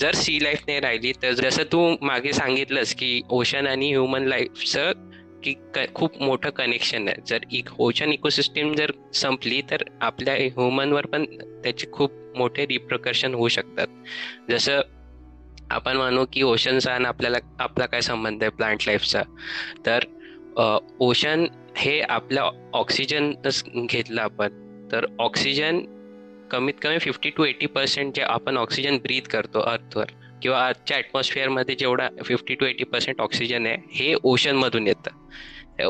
जर 0.00 0.14
सी 0.14 0.42
लाईफ 0.44 0.62
नाही 0.66 0.80
राहिली 0.80 1.12
तर 1.22 1.32
जसं 1.32 1.62
तू 1.72 1.96
मागे 2.00 2.32
सांगितलंस 2.32 2.94
की 2.94 3.20
ओशन 3.30 3.66
आणि 3.66 3.90
ह्युमन 3.90 4.24
लाईफचं 4.24 4.92
की 5.44 5.54
खूप 5.94 6.22
मोठं 6.22 6.50
कनेक्शन 6.50 7.08
आहे. 7.08 7.22
जर 7.26 7.38
इक 7.50 7.68
ओशन 7.78 8.12
इकोसिस्टीम 8.12 8.72
जर 8.72 8.90
संपली 9.14 9.60
तर 9.70 9.82
आपल्या 10.00 10.34
ह्युमनवर 10.34 11.06
पण 11.06 11.24
त्याची 11.62 11.86
खूप 11.92 12.12
मोठे 12.36 12.66
रिप्रकर्शन 12.66 13.34
होऊ 13.34 13.48
शकतात. 13.48 13.86
जसं 14.50 14.80
आपण 15.70 15.96
म्हणू 15.96 16.24
की 16.32 16.42
ओशन 16.42 16.78
आणि 16.90 17.04
आपल्याला 17.04 17.38
आपला 17.58 17.86
काय 17.86 18.00
संबंध 18.00 18.42
आहे 18.42 18.50
प्लांट 18.50 18.82
लाईफचा 18.86 19.22
तर 19.86 20.04
ओशन 21.00 21.46
हे 21.76 22.00
आपल्या 22.00 22.42
ऑक्सिजन 22.74 23.32
घेतलं 23.86 24.20
आपण. 24.20 24.60
तर 24.92 25.06
ऑक्सिजन 25.18 25.78
कमीत 26.50 26.74
कमी 26.82 26.98
फिफ्टी 26.98 27.30
टू 27.30 27.44
एटी 27.44 27.66
पर्सेंट 27.66 28.14
जे 28.14 28.22
आपण 28.22 28.56
ऑक्सिजन 28.56 28.96
ब्रीथ 28.96 29.28
करतो 29.30 29.60
अर्थवर 29.60 30.10
किंवा 30.42 30.58
आजच्या 30.66 30.96
ॲटमॉस्फिअरमध्ये 30.96 31.74
जेवढा 31.74 32.08
fifty 32.24 32.54
to 32.54 32.66
eighty 32.66 32.84
percent 32.84 33.20
oxygen 33.20 33.66
आहे 33.66 33.76
हे 33.90 34.14
ओशनमधून 34.22 34.86
येतं. 34.86 35.10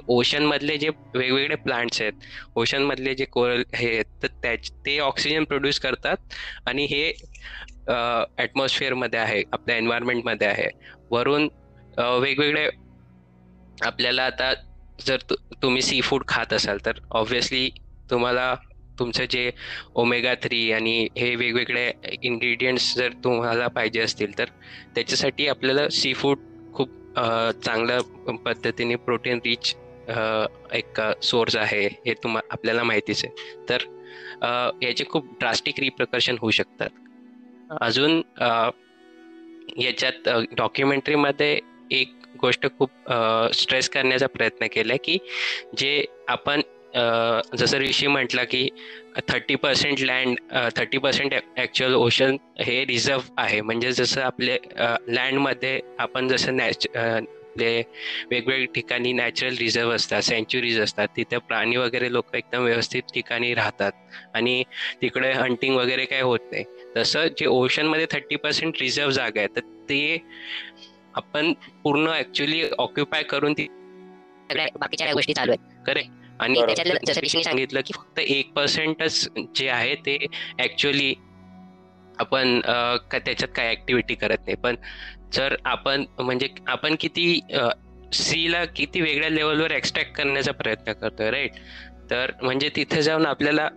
ओशन 0.09 0.45
मधले 0.45 0.77
जे 0.79 0.89
वेगवेगळे 1.15 1.55
प्लांट्स 1.55 2.01
आहेत 2.03 2.13
ओशन 2.57 2.83
मधले 2.83 3.15
जे 3.15 3.25
कोरल 3.25 3.63
हे 3.75 3.89
आहेत 3.89 4.23
तर 4.23 4.29
त्याच 4.43 4.71
ते 4.87 4.99
ऑक्सिजन 4.99 5.45
प्रोड्यूस 5.45 5.81
करतात 5.81 6.35
आणि 6.67 6.85
हे 6.85 7.13
ऍटमॉस्फिअरमध्ये 8.39 9.21
आहे 9.21 9.43
आपल्या 9.53 9.77
एन्व्हायरमेंटमध्ये 9.77 10.47
आहे. 10.49 10.69
वरून 11.11 11.49
वेगवेगळे 11.99 12.69
आपल्याला 13.85 14.25
आता 14.25 14.53
जर 15.07 15.17
तुम्ही 15.63 15.83
सी 15.83 16.01
फूड 16.01 16.23
खात 16.29 16.53
असाल 16.53 16.79
तर 16.87 16.99
ऑब्व्हियसली 17.11 17.69
तुम्हाला 18.11 18.55
तुमचं 18.99 19.25
जे 19.31 19.51
ओमेगा 19.95 20.35
थ्री 20.35 20.71
आणि 20.73 21.09
हे 21.19 21.35
वेगवेगळे 21.37 21.91
इन्ग्रेडियंट्स 22.23 22.95
जर 22.97 23.13
तुम्हाला 23.25 23.69
पाहिजे 23.69 24.01
असतील 24.01 24.39
तर 24.39 24.49
त्याच्यासाठी 24.95 25.47
आपल्याला 25.49 25.89
सी 25.89 26.13
फूड 26.15 26.39
चांगल्या 27.17 28.35
पद्धतीने 28.45 28.97
प्रोटीन 28.97 29.39
रिच 29.45 29.75
एक 30.75 31.01
सोर्स 31.23 31.57
आहे 31.57 31.87
हे 32.07 32.15
तुम्हा 32.23 32.41
आपल्याला 32.51 32.83
माहितीच 32.83 33.25
आहे. 33.25 33.65
तर 33.69 33.83
याचे 34.83 35.05
खूप 35.11 35.27
ड्रास्टिक 35.41 35.81
रिप्रकर्शन 35.81 36.37
होऊ 36.41 36.51
शकतात. 36.51 36.89
अजून 37.81 38.21
याच्यात 39.79 40.29
डॉक्युमेंटरीमध्ये 40.57 41.59
एक 41.91 42.13
गोष्ट 42.41 42.67
खूप 42.79 42.91
स्ट्रेस 43.55 43.89
करण्याचा 43.91 44.27
प्रयत्न 44.27 44.67
केला 44.73 44.95
की 45.05 45.17
जे 45.79 46.05
आपण 46.29 46.61
जसं 47.57 47.79
ऋषी 47.79 48.07
म्हटलं 48.07 48.45
की 48.51 48.69
thirty 49.29 49.55
percent 49.57 50.01
land 50.01 50.39
thirty 50.77 50.99
percent 50.99 51.35
actual 51.57 51.95
ocean 51.95 52.37
हे 52.61 52.85
रिझर्व 52.87 53.21
आहे. 53.39 53.61
म्हणजे 53.61 53.93
जसं 53.93 54.21
आपले 54.23 54.57
लँडमध्ये 55.09 55.81
आपण 55.99 56.29
जसं 56.29 56.57
नॅच 56.57 56.87
आपले 56.97 57.83
वेगवेगळ्या 58.31 58.73
ठिकाणी 58.75 59.13
नॅचरल 59.13 59.57
रिझर्व 59.59 59.91
असतात 59.95 60.23
सेंच्युरीज 60.23 60.79
असतात 60.81 61.09
तिथे 61.17 61.39
प्राणी 61.49 61.77
वगैरे 61.77 62.13
लोक 62.13 62.35
एकदम 62.35 62.63
व्यवस्थित 62.65 63.03
ठिकाणी 63.15 63.53
राहतात. 63.55 63.93
आणि 64.35 64.63
तिकडे 65.03 65.33
हंटिंग 65.33 65.77
वगैरे 65.77 66.05
काही 66.05 66.23
होत 66.23 66.41
नाही. 66.53 66.65
तसं 66.97 67.27
जे 67.39 67.47
ओशनमध्ये 67.47 68.07
थर्टी 68.13 68.37
पर्सेंट 68.37 68.81
रिझर्व 68.81 69.11
जागा 69.11 69.41
आहे 69.41 69.49
तर 69.57 69.61
ते 69.89 70.19
आपण 71.15 71.53
पूर्ण 71.83 72.09
ऍक्च्युली 72.11 72.63
ऑक्युपाय 72.79 73.23
करून 73.23 73.53
ती 73.53 73.67
बाकीच्या 74.51 75.13
गोष्टी 75.13 75.35
चालू 75.35 75.53
आहेत. 75.53 75.85
करेक्ट 75.87 76.11
आणि 76.43 76.75
जसं 77.07 77.41
सांगितलं 77.43 77.81
की 77.81 77.93
फक्त 77.93 78.19
एक 78.19 78.53
पर्सेंटच 78.53 79.29
जे 79.57 79.69
आहे 79.69 79.95
ते 79.95 80.27
ऍक्च्युअली 80.61 81.15
आपण 82.19 82.61
त्याच्यात 83.13 83.49
काय 83.57 83.71
ऍक्टिव्हिटी 83.71 84.15
करत 84.15 84.39
नाही. 84.39 84.57
पण 84.57 84.77
जर 85.33 85.57
आपण 85.65 86.05
म्हणजे 86.21 86.49
आपण 86.67 86.95
किती 87.01 87.41
सीला 88.13 88.65
किती 88.65 89.01
वेगळ्या 89.01 89.31
लेवलवर 89.31 89.71
एक्स्ट्रॅक्ट 89.71 90.13
करण्याचा 90.13 90.53
प्रयत्न 90.53 90.93
करतोय 90.93 91.31
राईट 91.31 91.53
तर 92.11 92.31
म्हणजे 92.43 92.69
तिथे 92.77 93.03
जाऊन 93.03 93.27
आपल्याला 93.27 93.69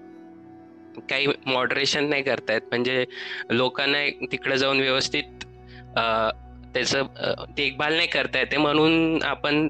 काही 1.10 1.28
मॉडरेशन 1.46 2.10
नाही 2.10 2.24
करतायत 2.24 2.62
म्हणजे 2.70 3.06
लोकांना 3.50 4.06
तिकडे 4.32 4.58
जाऊन 4.58 4.80
व्यवस्थित 4.80 5.46
त्याचं 6.74 7.04
देखभाल 7.58 7.96
नाही 7.96 8.08
करता 8.08 8.40
येते 8.40 8.58
म्हणून 8.58 9.24
आपण 9.24 9.68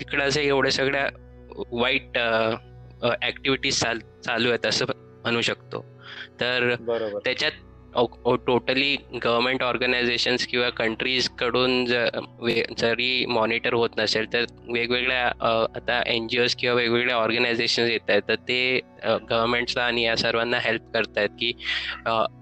तिकडं 0.00 0.40
एवढ्या 0.40 0.72
सगळ्या 0.72 1.08
वाईट 1.56 2.18
ऍक्टिव्हिटीज 3.22 3.78
चालू 4.24 4.48
आहेत 4.48 4.66
असं 4.66 4.84
म्हणू 4.96 5.40
शकतो. 5.40 5.84
तर 6.40 6.74
त्याच्यात 7.24 7.52
टोटली 7.94 8.96
गव्हर्नमेंट 9.14 9.62
ऑर्गनायझेशन्स 9.62 10.46
किंवा 10.46 10.68
कंट्रीजकडून 10.70 11.84
जरी 12.78 13.26
मॉनिटर 13.26 13.74
होत 13.74 13.90
नसेल 13.98 14.32
तर 14.32 14.44
वेगवेगळ्या 14.68 15.26
आता 15.76 16.00
एन 16.06 16.26
जी 16.28 16.38
ओज 16.38 16.54
किंवा 16.54 16.76
वेगवेगळ्या 16.76 17.16
ऑर्गनायझेशन्स 17.16 17.90
येत 17.90 18.10
आहेत 18.10 18.22
तर 18.28 18.34
ते 18.34 18.80
गव्हर्नमेंटला 19.04 19.82
आणि 19.82 20.02
या 20.02 20.16
सर्वांना 20.16 20.58
हेल्प 20.58 20.82
करतायत 20.94 21.30
की 21.30 21.52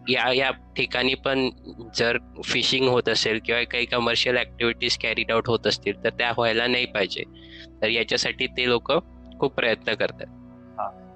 या 0.09 0.33
या 0.33 0.51
ठिकाणी 0.77 1.15
पण 1.15 1.49
जर 1.95 2.19
फिशिंग 2.45 2.89
होत 2.89 3.09
असेल 3.09 3.41
किंवा 3.45 3.63
काही 3.63 3.85
कमर्शियल 3.85 4.37
ॲक्टिव्हिटीज 4.37 4.99
कॅरीड 4.99 5.33
आउट 5.33 5.49
होत 5.49 5.67
असतील 5.67 6.05
तर 6.05 6.11
त्या 6.11 6.31
व्हायला 6.31 6.67
नाही 6.67 6.87
पाहिजे. 6.87 7.23
तर 7.83 7.89
याच्यासाठी 7.89 8.47
ते 8.47 8.69
लोक 8.69 8.93
खूप 9.39 9.55
प्रयत्न 9.55 9.95
करतात. 9.95 10.27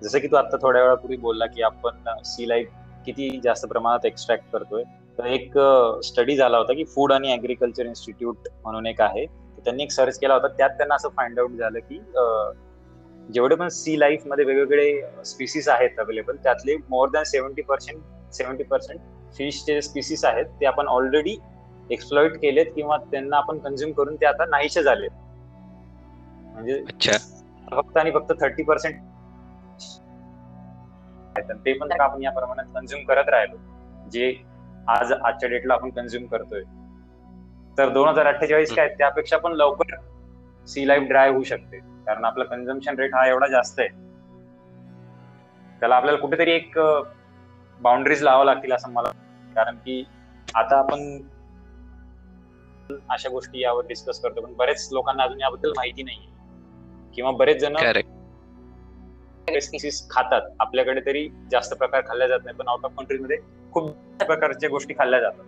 जसं 0.02 0.18
की 0.18 0.26
तू 0.26 0.36
आता 0.36 0.56
थोड्या 0.56 0.82
वेळापूर्वी 0.82 1.16
बोलला 1.16 1.46
की 1.46 1.62
आपण 1.62 2.22
सी 2.24 2.48
लाईफ 2.48 2.68
किती 3.06 3.28
जास्त 3.44 3.66
प्रमाणात 3.66 4.06
एक्स्ट्रॅक्ट 4.06 4.44
करतोय. 4.52 4.82
तर 5.18 5.26
एक 5.26 5.58
स्टडी 6.04 6.36
झाला 6.36 6.58
होता 6.58 6.72
की 6.74 6.84
फूड 6.94 7.12
आणि 7.12 7.32
अग्रिकल्चर 7.32 7.86
इन्स्टिट्यूट 7.86 8.48
म्हणून 8.64 8.86
एक 8.86 9.00
आहे. 9.00 9.26
त्यांनी 9.58 9.82
एक 9.82 9.90
सर्च 9.92 10.18
केला 10.18 10.34
होता. 10.34 10.48
त्यात 10.48 10.70
त्यांना 10.70 10.94
असं 10.94 11.08
फाइंड 11.16 11.38
आउट 11.40 11.50
झालं 11.52 11.78
की 11.80 11.98
जेवढे 13.28 13.54
पण 13.54 13.68
सी 13.68 13.98
लाईफमध्ये 14.00 14.44
वेगवेगळे 14.44 15.24
स्पीसीस 15.24 15.68
आहेत 15.68 15.98
अवेलेबल 16.00 16.36
त्यातले 16.36 16.76
more 16.90 17.08
than 17.10 17.24
seventy 17.24 17.62
percent 17.62 18.00
seventy 18.34 18.64
percent 18.64 19.00
फिशचे 19.34 19.80
species 19.82 20.24
आहेत 20.24 20.46
ते 20.60 20.66
आपण 20.66 20.86
ऑलरेडी 20.88 21.36
एक्सप्लॉइट 21.90 22.36
केलेत 22.40 22.66
किंवा 22.74 22.96
त्यांना 23.10 23.36
आपण 23.36 23.58
कन्झ्युम 23.58 23.92
करून 23.92 24.16
ते 24.16 24.26
आता 24.26 24.44
नाहीसे 24.46 24.82
झाले 24.82 25.08
म्हणजे 26.46 26.82
फक्त 27.72 27.96
आणि 27.96 28.10
फक्त 28.10 28.32
थर्टी 28.40 28.62
पर्सेंट 28.62 29.00
ते 31.36 31.72
पण 31.72 31.92
आपण 32.00 32.22
या 32.22 32.30
प्रमाणात 32.30 32.64
कन्झ्युम 32.74 33.04
करत 33.04 33.28
राहिलो. 33.28 33.56
जे 34.10 34.34
आज 34.88 35.12
आजच्या 35.12 35.48
डेटला 35.48 35.74
आपण 35.74 35.90
कन्झ्युम 35.90 36.26
करतोय. 36.26 36.62
तर 37.78 37.88
दोन 37.88 38.08
हजार 38.08 38.26
अठ्ठेचाळीस 38.26 38.74
काय 38.74 38.88
त्यापेक्षा 38.88 39.36
पण 39.38 39.52
लवकर 39.52 39.94
सी 40.68 40.86
लाईफ 40.88 41.08
ड्राय 41.08 41.30
होऊ 41.30 41.42
शकते. 41.42 41.78
कारण 41.78 42.24
आपला 42.24 42.44
कन्झम्पशन 42.44 42.98
रेट 42.98 43.14
हा 43.14 43.26
एवढा 43.28 43.46
जास्त 43.46 43.80
आहे. 43.80 43.88
त्याला 45.80 45.96
आपल्याला 45.96 46.18
कुठेतरी 46.20 46.50
एक 46.50 46.78
बाउंड्रीज 47.80 48.22
लावा 48.22 48.44
लागतील 48.44 48.72
असं 48.72 48.92
मला 48.92 49.10
कारण 49.56 49.76
की 49.76 50.04
आता 50.54 50.78
आपण 50.78 51.18
अशा 53.10 53.28
गोष्टी 53.28 53.62
यावर 53.62 53.86
डिस्कस 53.86 54.20
करतो 54.20 54.40
पण 54.40 54.52
बरेच 54.54 54.88
लोकांना 54.92 55.22
अजून 55.22 55.40
याबद्दल 55.40 55.72
माहिती 55.76 56.02
नाही 56.02 56.26
किंवा 57.14 57.30
बरेच 57.30 57.60
जण 57.60 57.76
खातात. 60.10 60.42
आपल्याकडे 60.60 61.00
तरी 61.06 61.28
जास्त 61.50 61.74
प्रकार 61.74 62.00
खाल्ल्या 62.00 62.28
जात 62.28 62.44
नाही 62.44 62.56
पण 62.56 62.68
आउट 62.68 62.84
ऑफ 62.84 62.92
कंट्री 62.98 63.18
मध्ये 63.18 63.36
खूप 63.72 63.90
प्रकारच्या 64.20 64.70
गोष्टी 64.70 64.94
खाल्ल्या 64.94 65.20
जातात. 65.20 65.44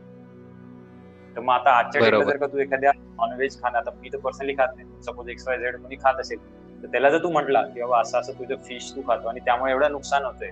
तर 1.37 1.41
मग 1.41 1.53
आता 1.55 1.71
आजच्या 1.71 2.03
डेटला 2.03 2.25
जर 2.25 2.37
का 2.37 2.47
तू 2.47 2.59
एखाद्या 2.59 2.91
नॉनव्हेज 2.97 3.61
खाणार 3.63 3.83
आता 3.83 3.91
मी 4.01 4.09
तर 4.09 4.19
पर्सनली 4.19 4.55
खात 4.55 4.69
नाही. 4.77 5.03
सपोज 5.03 5.29
एक्स 5.29 5.49
वाय 5.49 5.59
झेडमध्ये 5.59 5.97
खात 5.97 6.21
असेल 6.21 6.39
तर 6.83 6.87
त्याला 6.87 7.11
जर 7.11 7.23
तू 7.23 7.31
म्हटला 7.31 7.63
की 7.63 7.81
बाबा 7.81 8.01
असं 8.01 8.19
असं 8.19 8.33
तुझं 8.33 8.63
फिश 8.63 8.91
तू 8.97 9.03
खातो 9.03 9.29
आणि 9.29 9.41
त्यामुळे 9.41 9.73
एवढं 9.73 9.93
नुकसान 9.93 10.25
होतंय 10.25 10.51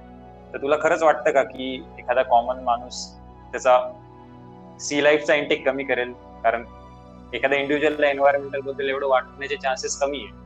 तर 0.53 0.63
तुला 0.63 0.77
खरंच 0.83 1.03
वाटतं 1.03 1.31
का 1.31 1.43
की 1.43 1.75
एखादा 1.99 2.23
कॉमन 2.23 2.63
माणूस 2.65 3.07
त्याचा 3.53 3.79
सी 4.81 5.03
लाईफचा 5.05 5.35
इंटेक 5.35 5.67
कमी 5.67 5.85
करेल? 5.85 6.13
कारण 6.13 6.65
एखाद्या 7.35 7.59
इंडिव्हिज्युअल 7.59 8.05
एन्व्हायरमेंटलबद्दल 8.05 8.89
एवढं 8.89 9.07
वाटण्याचे 9.07 9.57
चान्सेस 9.57 9.97
कमी 9.99 10.19
आहे 10.19 10.44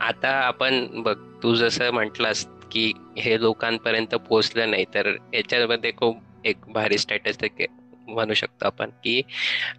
आता 0.00 0.28
आपण 0.28 0.86
बघ 1.02 1.16
तू 1.42 1.54
जसं 1.54 1.90
म्हटलास 1.90 2.46
की 2.72 2.92
हे 3.18 3.40
लोकांपर्यंत 3.40 4.14
पोहोचलं 4.14 4.70
नाही 4.70 4.84
तर 4.94 5.16
याच्यामध्ये 5.34 5.92
खूप 5.96 6.16
एक 6.44 6.56
भारी 6.66 6.98
स्टॅटिस्टिक 6.98 7.66
म्हणू 8.08 8.34
शकतो 8.34 8.66
आपण 8.66 8.90
की 8.90 9.22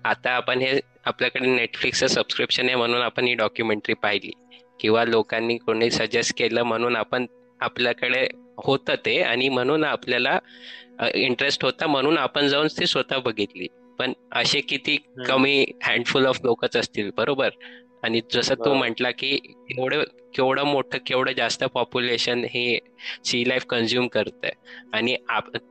आता 0.03 0.29
आपण 0.29 0.60
हे 0.60 0.79
आपल्याकडे 1.05 1.55
नेटफ्लिक्सचं 1.55 2.07
सबस्क्रिप्शन 2.07 2.65
आहे 2.65 2.75
म्हणून 2.75 3.01
आपण 3.01 3.27
ही 3.27 3.34
डॉक्युमेंटरी 3.34 3.93
पाहिली. 3.93 4.31
किंवा 4.79 5.05
लोकांनी 5.05 5.57
कोणी 5.57 5.91
सजेस्ट 5.91 6.38
केलं 6.38 6.63
म्हणून 6.63 6.95
आपण 6.95 7.25
आपल्याकडे 7.60 8.27
होतं 8.57 8.95
ते 9.05 9.22
आणि 9.22 9.50
म्हणून 9.50 9.84
आपल्याला 9.84 10.39
इंटरेस्ट 11.13 11.65
होता 11.65 11.88
म्हणून 11.88 12.17
आपण 12.17 12.48
जाऊन 12.48 12.67
ते 12.79 12.88
स्वतः 12.88 13.17
बघितली. 13.17 13.67
पण 14.00 14.13
असे 14.31 14.60
किती 14.60 14.98
कमी 15.27 15.65
हँडफुल 15.84 16.25
ऑफ 16.25 16.39
लोकच 16.43 16.77
असतील 16.77 17.12
बरोबर? 17.17 17.50
आणि 18.05 18.21
जसं 18.31 18.55
तू 18.55 18.74
म्हटला 18.74 19.12
की 19.12 19.38
एवढं 19.69 20.03
केवढं 20.35 20.63
मोठं 20.63 20.97
केवढं 21.05 21.31
जास्त 21.31 21.63
पॉप्युलेशन 21.63 22.43
हे 22.43 22.79
सी 23.24 23.43
लाईफ 23.50 23.65
कन्झ्युम 23.65 24.07
करत 24.07 24.45
आणि 24.93 25.15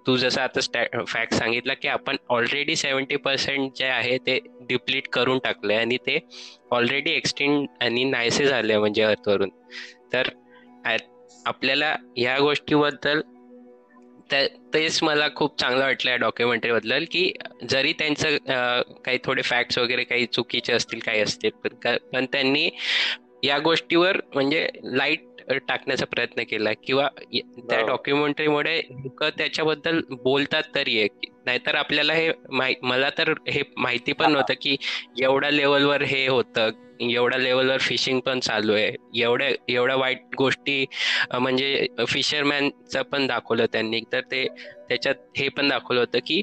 तू 0.06 0.16
जसं 0.16 0.40
आता 0.40 0.60
फॅक्ट 1.08 1.34
सांगितलं 1.34 1.74
की 1.82 1.88
आपण 1.88 2.16
ऑलरेडी 2.28 2.76
सेव्हन्टी 2.76 3.16
पर्सेंट 3.16 3.70
जे 3.76 3.86
आहे 3.86 4.16
ते 4.18 4.38
डिप्लीट 4.60 5.08
करून 5.08 5.38
टाकलंय 5.38 5.76
आणि 5.76 5.96
ते 5.96 6.18
ऑलरेडी 6.70 7.10
एक्सटेंड 7.10 7.66
आणि 7.80 8.04
नाहीसे 8.04 8.46
झाले 8.46 8.78
म्हणजे 8.78 9.02
अर्थवरून 9.02 9.50
तर 10.12 10.28
आपल्याला 11.46 11.94
ह्या 12.16 12.38
गोष्टीबद्दल 12.38 13.20
तेच 14.32 15.02
मला 15.02 15.28
खूप 15.36 15.60
चांगलं 15.60 15.84
वाटलं 15.84 16.10
या 16.10 16.16
डॉक्युमेंटरी 16.16 16.72
बद्दल 16.72 17.04
की 17.10 17.32
जरी 17.70 17.92
त्यांचं 17.92 18.36
काही 19.04 19.18
थोडे 19.24 19.42
फॅक्ट्स 19.42 19.78
वगैरे 19.78 20.04
काही 20.04 20.26
चुकीचे 20.26 20.72
असतील 20.72 20.98
काही 20.98 21.20
असतील 21.20 21.50
पण 22.12 22.24
त्यांनी 22.24 22.70
या 23.44 23.58
गोष्टीवर 23.58 24.16
म्हणजे 24.34 24.68
लाइट 24.84 25.20
टाकण्याचा 25.68 26.06
प्रयत्न 26.06 26.42
केला 26.42 26.72
किंवा 26.72 27.08
त्या 27.34 27.80
डॉक्युमेंटरीमुळे 27.80 28.78
लोक 28.78 29.24
त्याच्याबद्दल 29.24 30.00
बोलतात 30.10 30.62
तरी 30.74 30.98
आहे 30.98 31.33
नाहीतर 31.46 31.74
आपल्याला 31.74 32.12
हे 32.12 32.30
मला 32.82 33.10
तर 33.18 33.32
हे 33.48 33.62
माहिती 33.76 34.12
पण 34.12 34.32
नव्हतं 34.32 34.54
की 34.62 34.76
एवढ्या 35.22 35.50
लेवलवर 35.50 36.02
हे 36.02 36.26
होतं 36.26 36.70
एवढ्या 37.00 37.38
लेवलवर 37.38 37.78
फिशिंग 37.78 38.20
पण 38.20 38.40
चालू 38.40 38.72
आहे. 38.72 38.90
एवढ्या 39.16 39.48
एवढ्या 39.68 39.96
वाईट 39.96 40.20
गोष्टी 40.38 40.84
म्हणजे 41.32 41.86
फिशरमॅनचं 42.08 43.02
पण 43.02 43.26
दाखवलं 43.26 43.66
त्यांनी. 43.72 44.00
तर 44.12 44.20
ते 44.20 44.46
त्याच्यात 44.88 45.14
हे 45.36 45.48
पण 45.48 45.68
दाखवलं 45.68 46.00
होतं 46.00 46.18
की 46.26 46.40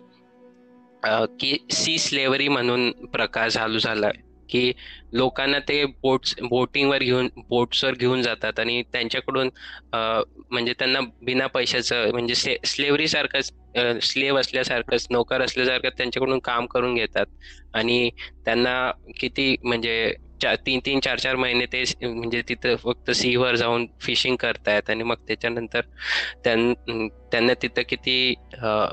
की 1.40 1.58
सी 1.72 1.98
स्लेवरी 1.98 2.48
म्हणून 2.48 2.92
प्रकार 3.06 3.50
चालू 3.50 3.80
झाला 3.80 4.10
की 4.52 4.72
लोकांना 5.14 5.60
ते 5.68 5.84
बोट्स 6.04 6.36
बोटिंगवर 6.44 7.04
घेऊन 7.04 7.28
बोट्सवर 7.50 7.94
घेऊन 7.96 8.22
जातात 8.22 8.60
आणि 8.60 8.82
त्यांच्याकडून 8.94 9.50
म्हणजे 9.94 10.74
त्यांना 10.74 11.00
बिना 11.22 11.48
पैशाचं 11.50 12.10
म्हणजे 12.12 12.58
स्लेवरी 12.66 13.08
सारखंच 13.08 13.52
स्लेव 14.04 14.40
असल्यासारखंच 14.40 15.08
नोकर 15.12 15.42
असल्यासारखं 15.42 15.90
त्यांच्याकडून 15.98 16.40
काम 16.44 16.66
करून 16.68 16.96
घेतात. 16.96 17.26
आणि 17.74 18.10
त्यांना 18.46 18.92
किती 19.20 19.56
म्हणजे 19.64 20.14
तीन 20.44 20.80
तीन 20.86 21.00
चार 21.00 21.20
चार 21.20 21.36
महिने 21.36 21.66
ते 21.66 21.84
म्हणजे 22.04 22.42
तिथं 22.50 22.76
फक्त 22.76 23.12
सीवर 23.12 23.56
जाऊन 23.56 23.86
फिशिंग 24.02 24.36
करतायत 24.36 24.90
आणि 24.90 25.04
मग 25.04 25.16
त्याच्यानंतर 25.28 25.82
त्यांना 26.46 27.54
तिथं 27.54 27.82
किती 27.90 28.34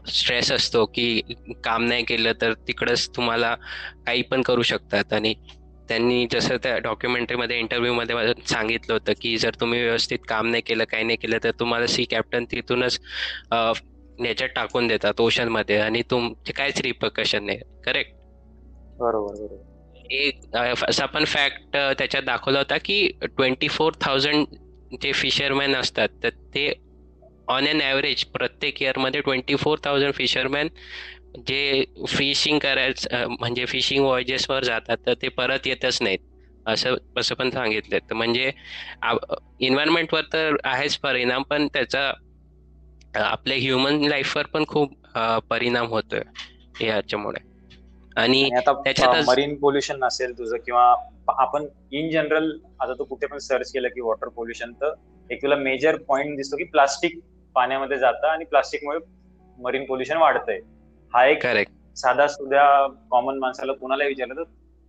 स्ट्रेस 0.08 0.52
असतो 0.52 0.84
की 0.86 1.20
काम 1.64 1.84
नाही 1.84 2.04
केलं 2.04 2.32
तर 2.40 2.52
तिकडच 2.68 3.08
तुम्हाला 3.16 3.54
काही 4.06 4.22
पण 4.22 4.42
करू 4.42 4.62
शकतात. 4.62 5.12
आणि 5.12 5.34
त्यांनी 5.88 6.26
जसं 6.32 6.56
त्या 6.56 6.76
डॉक्युमेंटरीमध्ये 6.78 7.58
इंटरव्ह्यूमध्ये 7.58 8.32
सांगितलं 8.48 8.92
होतं 8.92 9.12
की 9.20 9.36
जर 9.38 9.54
तुम्ही 9.60 9.82
व्यवस्थित 9.82 10.18
काम 10.28 10.46
नाही 10.46 10.62
केलं 10.62 10.84
काही 10.84 11.04
नाही 11.04 11.16
केलं 11.16 11.38
तर 11.44 11.50
तुम्हाला 11.60 11.86
सी 11.86 12.04
कॅप्टन 12.04 12.44
तिथूनच 12.44 12.98
याच्यात 14.18 14.48
टाकून 14.48 14.86
देतात 14.86 15.20
ओशनमध्ये 15.20 15.78
आणि 15.78 16.02
तुमचे 16.02 16.52
काहीच 16.52 16.80
रिपकशन 16.80 17.44
नाही. 17.44 17.58
करेक्ट? 17.84 18.12
बरोबर 18.98 19.34
बरोबर. 19.34 19.77
एक 20.10 20.56
असा 20.56 21.06
पण 21.06 21.24
फॅक्ट 21.24 21.76
त्याच्यात 21.98 22.22
दाखवला 22.22 22.58
होता 22.58 22.76
की 22.78 23.06
ट्वेंटी 23.22 23.68
फोर 23.68 23.92
थाउजंड 24.00 24.56
जे 25.02 25.12
फिशरमॅन 25.12 25.74
असतात 25.74 26.08
तर 26.22 26.28
ते 26.54 26.72
ऑन 27.48 27.66
एन 27.66 27.80
ॲव्हरेज 27.80 28.24
प्रत्येक 28.24 28.82
इयरमध्ये 28.82 29.20
ट्वेंटी 29.20 29.54
फोर 29.56 29.78
थाउजंड 29.84 30.12
फिशरमॅन 30.12 30.68
जे 31.48 31.84
फिशिंग 32.08 32.58
करायचं 32.58 33.26
म्हणजे 33.30 33.64
फिशिंग 33.66 34.04
वॉयजेसवर 34.04 34.64
जातात 34.64 34.96
तर 35.06 35.14
ते 35.14 35.28
परत 35.28 35.66
येतच 35.66 35.98
नाहीत. 36.02 36.18
असं 36.66 36.96
असं 37.16 37.34
पण 37.34 37.50
सांगितलं 37.50 37.98
तर 38.10 38.14
म्हणजे 38.14 38.50
इन्व्हायरमेंटवर 39.60 40.22
तर 40.32 40.56
आहेच 40.64 40.96
परिणाम 40.96 41.42
पण 41.42 41.66
त्याचा 41.66 42.10
आपल्या 43.14 43.56
ह्युमन 43.56 44.04
लाईफवर 44.04 44.46
पण 44.46 44.64
खूप 44.68 44.94
परिणाम 45.50 45.86
होतोय 45.86 46.86
याच्यामुळे. 46.86 47.47
आणि 48.18 48.50
आता 48.56 49.12
मरीन 49.26 49.54
पोल्युशन 49.58 49.96
नसेल 49.98 50.38
तुझं 50.38 50.56
किंवा 50.56 50.82
आपण 51.28 51.66
इन 51.92 52.10
जनरल 52.10 52.50
आता 52.80 52.94
तू 52.94 53.04
कुठे 53.04 53.26
पण 53.26 53.38
सर्च 53.38 53.72
केलं 53.72 53.88
की 53.88 54.00
वॉटर 54.00 54.28
पोल्युशन 54.28 54.72
तर 54.72 54.94
एक 55.30 55.42
तुला 55.42 55.56
मेजर 55.56 55.96
पॉइंट 56.08 56.36
दिसतो 56.36 56.56
की 56.56 56.64
प्लास्टिक 56.64 57.18
पाण्यामध्ये 57.54 57.98
जातं 57.98 58.28
आणि 58.28 58.44
प्लास्टिकमुळे 58.44 58.98
मरीन 59.58 59.84
पोल्युशन 59.84 60.16
वाढतंय. 60.16 60.58
हा 61.12 61.26
एक 61.26 61.44
साधा 61.96 62.26
सुद्धा 62.26 62.86
कॉमन 63.10 63.38
माणसाला 63.38 63.72
कुणाला 63.72 64.04
विचारलं 64.04 64.34
तर 64.34 64.42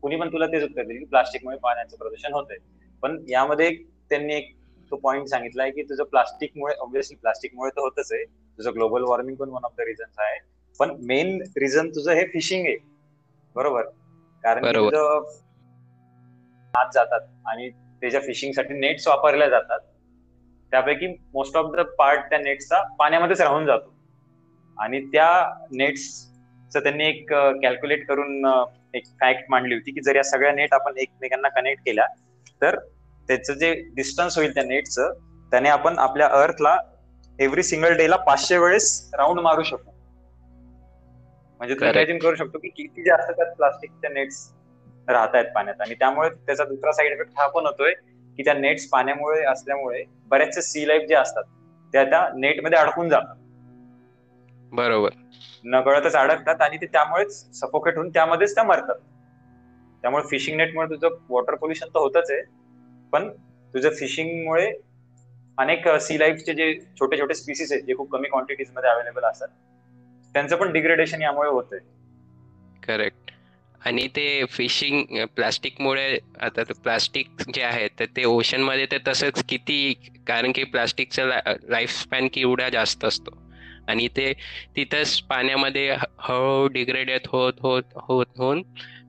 कुणी 0.03 0.15
पण 0.15 0.31
तुला 0.33 0.47
तेच 0.47 0.63
उत्तर 0.63 0.83
देईल 0.83 0.99
की 0.99 1.05
प्लास्टिकमुळे 1.05 1.57
पाण्याचं 1.57 1.97
प्रदूषण 1.97 2.33
होतंय. 2.33 2.57
पण 3.03 3.17
यामध्ये 3.29 3.69
त्यांनी 4.09 4.33
एक 4.33 4.53
तो 4.91 4.95
पॉईंट 4.95 5.27
सांगितला 5.27 5.63
आहे 5.63 5.71
की 5.71 5.83
तुझं 5.83 6.03
प्लास्टिकमुळे 6.03 6.75
ऑब्व्हियसली 6.75 7.17
प्लास्टिकमुळे 7.21 7.69
तर 7.69 7.81
होतच 7.81 8.11
आहे. 8.11 8.23
तुझं 8.25 8.71
ग्लोबल 8.73 9.03
वॉर्मिंग 9.03 9.35
पण 9.37 9.49
वन 9.49 9.65
ऑफ 9.65 9.71
द 9.77 9.81
रिझन्स 9.81 10.19
आहे. 10.19 10.39
पण 10.79 10.95
मेन 11.05 11.41
रिझन 11.57 11.89
तुझं 11.89 12.11
हे 12.11 12.25
फिशिंग 12.25 12.65
आहे. 12.65 12.75
बरोबर. 13.55 13.81
कारण 14.43 14.65
आत 16.73 16.89
जातात 16.93 17.21
आणि 17.45 17.69
त्याच्या 17.69 18.19
फिशिंगसाठी 18.21 18.73
नेट्स 18.73 19.07
वापरल्या 19.07 19.49
जातात. 19.49 19.79
त्यापैकी 20.71 21.07
मोस्ट 21.33 21.57
ऑफ 21.57 21.75
द 21.75 21.79
पार्ट 21.97 22.29
त्या 22.29 22.37
नेट्सचा 22.39 22.81
पाण्यामध्येच 22.99 23.41
राहून 23.41 23.65
जातो. 23.65 23.93
आणि 24.77 24.99
त्या 25.05 25.29
नेट्सचं 25.71 26.79
त्यांनी 26.79 27.05
एक 27.05 27.33
कॅल्क्युलेट 27.33 28.07
करून 28.07 28.45
एक 28.93 29.05
फॅक्ट 29.19 29.45
मांडली 29.49 29.73
होती 29.73 29.91
की 29.91 30.01
जर 30.01 30.15
या 30.15 30.23
सगळ्या 30.23 30.51
नेट 30.51 30.73
आपण 30.73 30.97
एकमेकांना 30.97 31.49
कनेक्ट 31.49 31.83
केल्या 31.85 32.05
तर 32.61 32.79
त्याचं 33.27 33.53
जे 33.53 33.73
डिस्टन्स 33.95 34.37
होईल 34.37 34.53
त्या 34.53 34.63
नेटचं 34.63 35.13
त्याने 35.51 35.69
आपण 35.69 35.99
आपल्या 35.99 36.27
अर्थला 36.27 36.77
एव्हरी 37.39 37.63
सिंगल 37.63 37.97
डेला 37.97 38.15
पाचशे 38.15 38.57
वेळेस 38.57 39.11
राऊंड 39.13 39.39
मारू 39.39 39.63
शकू. 39.63 39.91
म्हणजे 41.59 41.75
तुम्ही. 41.75 41.89
इमॅजिन 41.89 42.17
करू 42.17 42.35
शकतो 42.35 42.57
की 42.57 42.69
किती 42.69 43.03
जास्त 43.03 43.31
त्यात 43.31 43.55
प्लास्टिकच्या 43.55 44.09
नेट्स 44.09 44.47
राहत 45.07 45.35
आहेत 45.35 45.45
पाण्यात. 45.55 45.81
आणि 45.81 45.93
त्यामुळे 45.93 46.29
त्याचा 46.29 46.63
दुसरा 46.65 46.91
साईड 46.91 47.13
इफेक्ट 47.13 47.31
हा 47.37 47.47
पण 47.47 47.65
होतोय 47.65 47.93
की 48.37 48.43
त्या 48.43 48.53
नेट्स 48.53 48.87
पाण्यामुळे 48.89 49.43
असल्यामुळे 49.43 50.03
बऱ्याचशा 50.27 50.61
सी 50.61 50.87
लाईफ 50.87 51.07
जे 51.09 51.15
असतात 51.15 51.43
त्या 51.93 52.03
त्या 52.03 52.27
नेटमध्ये 52.35 52.79
अडकून 52.79 53.09
जातात. 53.09 53.35
बरोबर. 54.71 55.09
नकळतच 55.63 56.15
अडकतात 56.15 56.61
आणि 56.61 56.77
ते 56.77 56.85
त्यामुळेच 56.85 57.31
सफोकेट 57.59 57.95
होऊन 57.95 58.09
त्यामध्येच 58.09 58.55
त्या 58.55 58.63
मरतात. 58.63 58.95
त्यामुळे 60.03 60.23
फिशिंग 60.29 60.57
नेटमुळे 60.57 60.89
तुझं 60.89 61.15
वॉटर 61.29 61.55
पोल्युशन 61.55 61.85
तर 61.85 61.99
होतच 61.99 62.31
आहे 62.31 62.41
पण 63.13 63.29
तुझं 63.73 63.89
फिशिंगमुळे 63.89 64.71
अनेक 65.57 65.87
सी 66.01 66.19
लाईफचे 66.19 66.53
जे 66.53 66.73
छोटे 66.99 67.17
छोटे 67.19 67.33
स्पीसीस 67.33 67.71
आहेत 67.71 67.83
जे 67.83 67.95
खूप 67.95 68.11
कमी 68.11 68.29
क्वांटिटीजमध्ये 68.29 68.89
अवेलेबल 68.89 69.23
असतात 69.23 69.47
त्यांचं 70.33 70.55
पण 70.55 70.71
डिग्रेडेशन 70.71 71.21
यामुळे 71.21 71.49
होतंय. 71.49 71.79
करेक्ट 72.83 73.31
आणि 73.81 74.07
ते 74.15 74.43
फिशिंग 74.51 75.25
प्लास्टिकमुळे 75.35 76.17
आता 76.41 76.63
प्लास्टिक 76.83 77.41
जे 77.55 77.61
आहे 77.63 77.87
तर 77.99 78.05
ते 78.15 78.23
ओशनमध्ये 78.25 78.85
तर 78.91 78.97
तसंच 79.07 79.43
किती 79.49 79.93
कारण 80.27 80.51
की 80.55 80.63
प्लास्टिकचा 80.63 81.25
लाईफ 81.69 81.91
स्पॅन 81.91 82.27
केवढा 82.33 82.69
जास्त 82.69 83.05
असतो. 83.05 83.37
आणि 83.87 84.07
ते 84.17 84.31
तिथंच 84.75 85.19
पाण्यामध्ये 85.29 85.89
हळूहळू 85.91 86.67
डिग्रेड 86.73 87.09
होत 87.27 87.53
होत 87.61 87.93
होत 88.07 88.25
होऊन 88.37 88.61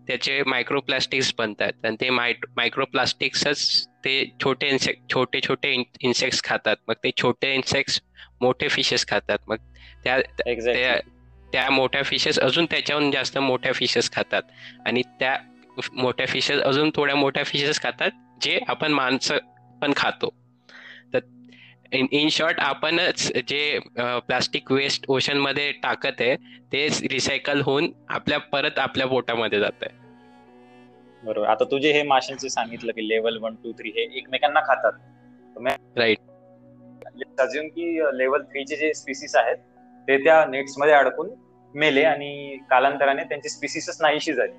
त्याचे 0.06 0.42
मायक्रो 0.46 0.80
प्लास्टिक्स 0.80 1.32
बनतात. 1.38 1.84
आणि 1.84 1.96
ते 2.00 2.10
मायक्रो 2.10 2.84
प्लास्टिक्सच 2.84 3.86
ते 4.04 4.14
छोटे 4.42 4.68
इन्सेक्ट 4.68 5.12
छोटे 5.12 5.40
छोटे 5.40 5.72
इन्सेक्ट्स 6.00 6.42
खातात. 6.44 6.76
मग 6.88 6.94
ते 7.04 7.10
छोटे 7.16 7.54
इन्सेक्ट्स 7.54 8.00
मोठे 8.40 8.68
फिशेस 8.68 9.06
खातात. 9.06 9.38
मग 9.48 9.56
त्या 10.04 10.16
एक्झॅक्टली 10.16 10.82
त्या 10.82 10.98
त्या 11.52 11.70
मोठ्या 11.70 12.02
फिशेस 12.02 12.38
अजून 12.38 12.66
त्याच्याहून 12.70 13.10
जास्त 13.10 13.38
मोठ्या 13.38 13.72
फिशेस 13.72 14.10
खातात. 14.12 14.42
आणि 14.86 15.02
त्या 15.20 15.36
मोठ्या 15.94 16.26
फिशेस 16.26 16.60
अजून 16.60 16.90
थोड्या 16.96 17.14
मोठ्या 17.16 17.44
फिशेस 17.44 17.80
खातात 17.82 18.10
जे 18.42 18.58
आपण 18.68 18.92
माणसं 18.92 19.38
पण 19.82 19.92
खातो. 19.96 20.28
तर 21.14 21.18
इन 21.92 22.06
इन 22.12 22.28
शॉर्ट 22.28 22.60
आपणच 22.60 23.32
जे 23.48 23.78
प्लास्टिक 23.96 24.72
वेस्ट 24.72 25.04
ओशनमध्ये 25.08 25.70
टाकत 25.72 26.20
आहे 26.20 26.36
ते 26.72 26.86
रिसायकल 27.10 27.60
होऊन 27.60 27.90
आपल्या 28.08 28.38
परत 28.52 28.78
आपल्या 28.78 29.06
पोटामध्ये 29.06 29.60
जात 29.60 29.82
आहे. 29.82 29.98
बरोबर. 31.22 31.46
आता 31.48 31.64
तुझे 31.64 31.92
हे 31.92 32.02
माशांचे 32.02 32.48
सांगितलं 32.48 32.92
की 32.92 33.08
लेवल 33.08 33.38
वन 33.38 33.54
टू 33.54 33.72
थ्री 33.72 33.90
हे 33.96 34.02
एकमेकांना 34.18 34.60
खातात. 34.60 34.92
राईट 35.96 36.18
अजून 37.40 37.68
की 37.68 37.98
लेवल 38.18 38.42
थ्रीचे 38.42 38.76
जे 38.76 38.92
स्पीसीस 38.94 39.36
आहेत 39.36 39.56
ते 40.08 40.16
त्या 40.24 40.44
नेट्समध्ये 40.44 40.94
अडकून 40.94 41.30
मेले 41.74 42.02
आणि 42.02 42.56
कालांतराने 42.70 43.24
त्यांची 43.24 43.48
स्पीसीसच 43.48 44.00
नाहीशी 44.02 44.32
झाली. 44.32 44.52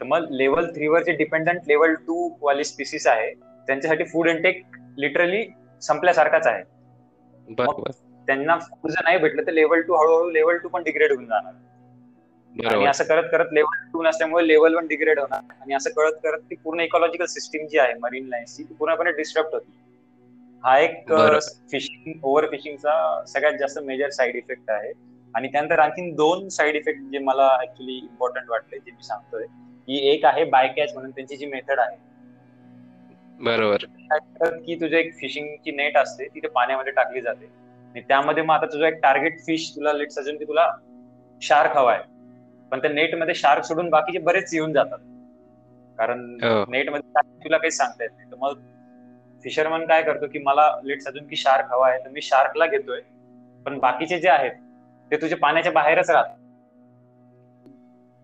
तर 0.00 0.04
मग 0.04 0.26
लेवल 0.30 0.66
थ्री 0.66 0.88
वर 0.88 1.02
जे 1.02 1.12
डिपेंडंट 1.12 1.60
लेवल 1.66 1.94
टू 1.94 2.28
वाले 2.42 2.64
स्पीसीस 2.64 3.06
आहे 3.06 3.32
त्यांच्यासाठी 3.66 4.04
फूड 4.04 4.28
इंटेक 4.28 4.62
लिटरली 4.98 5.44
संपल्यासारखाच 5.82 6.46
आहे. 6.46 6.62
त्यांना 8.28 8.56
फूड 8.58 8.90
जर 8.90 9.04
नाही 9.04 9.18
भेटलं 9.18 9.46
तर 9.46 9.52
लेवल 9.52 9.80
टू 9.80 9.94
हळूहळू 9.94 10.30
लेवल 10.30 10.56
टू 10.56 10.68
पण 10.68 10.82
डिग्रेड 10.82 11.12
होऊन 11.12 11.26
जाणार. 11.26 11.52
आणि 12.54 12.86
असं 12.86 13.04
करत 13.04 13.28
करत 13.32 13.52
लेवल 13.52 13.92
टू 13.92 14.02
नसल्यामुळे 14.02 14.48
लेवल 14.48 14.74
वन 14.74 14.86
डिग्रेड 14.86 15.18
होणार. 15.18 15.40
आणि 15.60 15.74
असं 15.74 15.90
करत 15.90 16.12
करत 16.12 16.40
ती 16.40 16.54
पूर्ण 16.54 16.80
इकॉलॉजिकल 16.80 17.24
सिस्टीम 17.24 17.66
जी 17.66 17.78
आहे 17.78 17.94
मरीन 17.94 18.28
लाईन्सची 18.28 18.62
ती 18.62 18.74
पूर्णपणे 18.74 19.12
डिस्टर्ब 19.12 19.46
होती. 19.52 19.72
हा 20.64 20.78
एक. 20.78 21.12
फिशिंग 21.70 22.20
ओव्हर 22.22 22.46
फिशिंगचा 22.50 23.24
सगळ्यात 23.26 23.58
जास्त 23.58 23.78
मेजर 23.78 24.10
साईड 24.10 24.36
इफेक्ट 24.36 24.70
आहे. 24.70 24.92
आणि 25.34 25.48
त्यानंतर 25.48 25.78
आणखीन 25.78 26.14
दोन 26.14 26.48
साईड 26.48 26.76
इफेक्ट 26.76 27.00
जे 27.12 27.18
मला 27.18 27.48
ऍक्च्युली 27.62 27.92
इम्पॉर्टंट 27.92 28.50
वाटले 28.50 28.78
जे 28.78 28.90
मी 28.90 29.02
सांगतोय 29.02 29.46
की 29.88 29.98
एक 30.10 30.24
आहे 30.24 30.44
बाय 30.44 30.68
कॅच 30.68 30.92
म्हणून 30.94 31.10
त्यांची 31.10 31.36
जी 31.36 31.46
मेथड 31.46 31.80
आहे. 31.80 31.96
बरोबर. 33.40 33.84
की 34.56 34.74
तुझं 34.74 34.96
एक 34.96 35.14
फिशिंगची 35.14 35.70
नेट 35.70 35.96
असते 35.96 36.24
ती 36.24 36.40
ते 36.40 36.48
पाण्यामध्ये 36.48 36.92
टाकली 36.92 37.20
जाते. 37.20 37.46
आणि 37.94 38.00
त्यामध्ये 38.00 38.42
मग 38.42 38.54
आता 38.54 38.66
तुझं 38.66 38.86
एक 38.86 38.94
टार्गेट 38.94 39.40
फिश 39.40 39.70
तुला 39.76 39.92
लेट 39.92 40.10
सजून 40.10 40.36
की 40.36 40.44
तुला 40.44 40.70
शार्क 41.42 41.76
हवाय 41.76 42.02
पण 42.72 42.80
त्या 42.80 42.90
नेटमध्ये 42.90 43.34
शार्क 43.34 43.64
सोडून 43.64 43.88
बाकीचे 43.90 44.18
बरेच 44.18 44.54
येऊन 44.54 44.72
जातात. 44.72 44.98
कारण 45.98 46.20
हो. 46.42 46.64
नेटमध्ये 46.68 47.10
shark 47.10 47.44
तुला 47.44 47.58
काही 47.58 47.70
सांगता 47.70 48.04
येत 48.04 48.10
नाही. 48.16 48.30
तर 48.30 48.36
मग 48.36 48.60
फिशरमन 49.44 49.84
काय 49.86 50.02
करतो 50.02 50.26
की 50.26 50.38
मला 50.38 50.70
लेट 50.84 51.00
सजून 51.02 51.26
की 51.28 51.36
शार्क 51.36 51.72
हवा 51.72 51.88
आहे 51.88 51.98
तर 52.04 52.10
मी 52.10 52.22
शार्कला 52.22 52.66
घेतोय. 52.66 53.00
पण 53.66 53.78
बाकीचे 53.78 54.18
जे 54.18 54.28
आहेत 54.28 54.52
ते 55.10 55.16
तुझ्या 55.16 55.38
पाण्याच्या 55.38 55.72
बाहेरच 55.72 56.10
राहतात. 56.10 56.36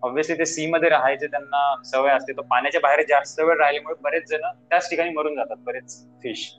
ऑब्व्हियसली 0.03 0.37
ते 0.37 0.45
सी 0.45 0.65
मध्ये 0.67 0.89
राहायचे 0.89 1.27
त्यांना 1.27 1.61
सवय 1.85 2.11
असते. 2.11 2.33
तर 2.33 2.41
पाण्याच्या 2.41 2.81
बाहेर 2.81 3.01
जास्त 3.09 3.39
वेळ 3.39 3.57
राहिल्यामुळे 3.57 3.95
बरेच 4.01 4.29
जण 4.29 4.41
त्याच 4.69 4.89
ठिकाणी 4.89 5.09
मरून 5.09 5.35
जातात 5.35 5.57
बरेच 5.57 5.97
फिश 6.23 6.49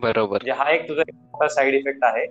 बरोबर. 0.00 0.30
म्हणजे 0.32 0.52
हा 0.52 0.70
एक 0.70 0.88
तुझा 0.88 1.48
साईड 1.48 1.74
इफेक्ट 1.74 2.04
आहे. 2.04 2.26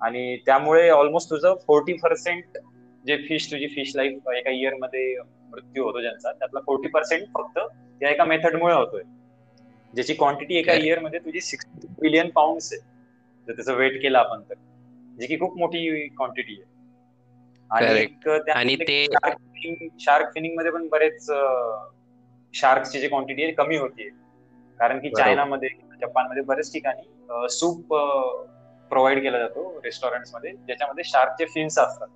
आणि 0.00 0.36
त्यामुळे 0.46 0.88
ऑलमोस्ट 0.90 1.30
तुझं 1.30 1.54
फोर्टी 1.66 1.92
पर्सेंट 1.92 2.58
जे 3.04 3.16
फिश 3.28 3.50
तुझी 3.50 3.66
फिश 3.66 3.92
लाईफ 3.96 4.28
एका 4.36 4.50
इयरमध्ये 4.50 5.14
मृत्यू 5.50 5.84
होतो 5.84 6.00
ज्यांचा 6.00 6.32
त्यातला 6.32 6.60
फोर्टी 6.60 6.88
पर्सेंट 6.88 7.26
फक्त 7.34 7.58
या 8.00 8.10
एका 8.10 8.24
मेथडमुळे 8.24 8.74
होतोय. 8.74 9.02
ज्याची 9.94 10.14
क्वांटिटी 10.14 10.54
एका. 10.54 10.72
इयरमध्ये 10.86 11.20
तुझी 11.20 11.40
सिक्स्टी 11.40 11.86
बिलियन 12.00 12.30
पाऊंड 12.30 12.60
आहे. 12.62 12.78
जर 13.46 13.52
त्याचं 13.52 13.74
वेट 13.74 14.02
केलं 14.02 14.18
आपण 14.18 14.42
तर. 14.42 14.54
जी 15.20 15.26
की 15.26 15.36
खूप 15.36 15.58
मोठी 15.58 16.08
क्वांटिटी 16.08 16.52
आहे. 16.52 16.72
आणि 18.50 18.76
ते- 18.76 19.88
शार्क 20.00 20.26
फिनिंगमध्ये 20.34 20.70
पण 20.70 20.88
बरेच 20.88 21.30
शार्कची 22.54 23.00
जी 23.00 23.08
क्वांटिटी 23.08 23.42
आहे 23.42 23.52
कमी 23.52 23.76
होतीये. 23.76 24.08
कारण 24.78 24.98
की. 24.98 25.10
चायनामध्ये 25.10 25.68
जपानमध्ये 26.00 26.42
बरेच 26.42 26.72
ठिकाणी 26.72 27.10
सूप 27.50 27.94
प्रोव्हाइड 28.90 29.22
केला 29.22 29.38
जातो 29.38 29.80
रेस्टॉरंटमध्ये 29.84 30.52
ज्याच्यामध्ये 30.52 31.04
शार्कचे 31.04 31.44
फिन्स 31.44 31.78
असतात. 31.78 32.08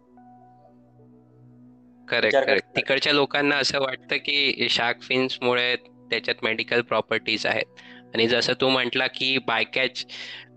Correct 2.09 2.39
correct. 2.39 2.77
तिकडच्या 2.77 3.13
लोकांना 3.13 3.57
असं 3.57 3.81
वाटतं 3.81 4.17
की 4.17 4.67
शार्क 4.71 5.01
फिन्स 5.01 5.39
मुळे 5.43 5.77
त्याच्यात 6.11 6.45
मेडिकल 6.45 6.81
प्रॉपर्टीज 6.85 7.47
आहेत. 7.47 7.67
आणि 8.15 8.27
जसं 8.29 8.53
तू 8.61 8.69
म्हटला 8.71 9.07
की 9.09 9.37
बायकॅच 9.47 10.05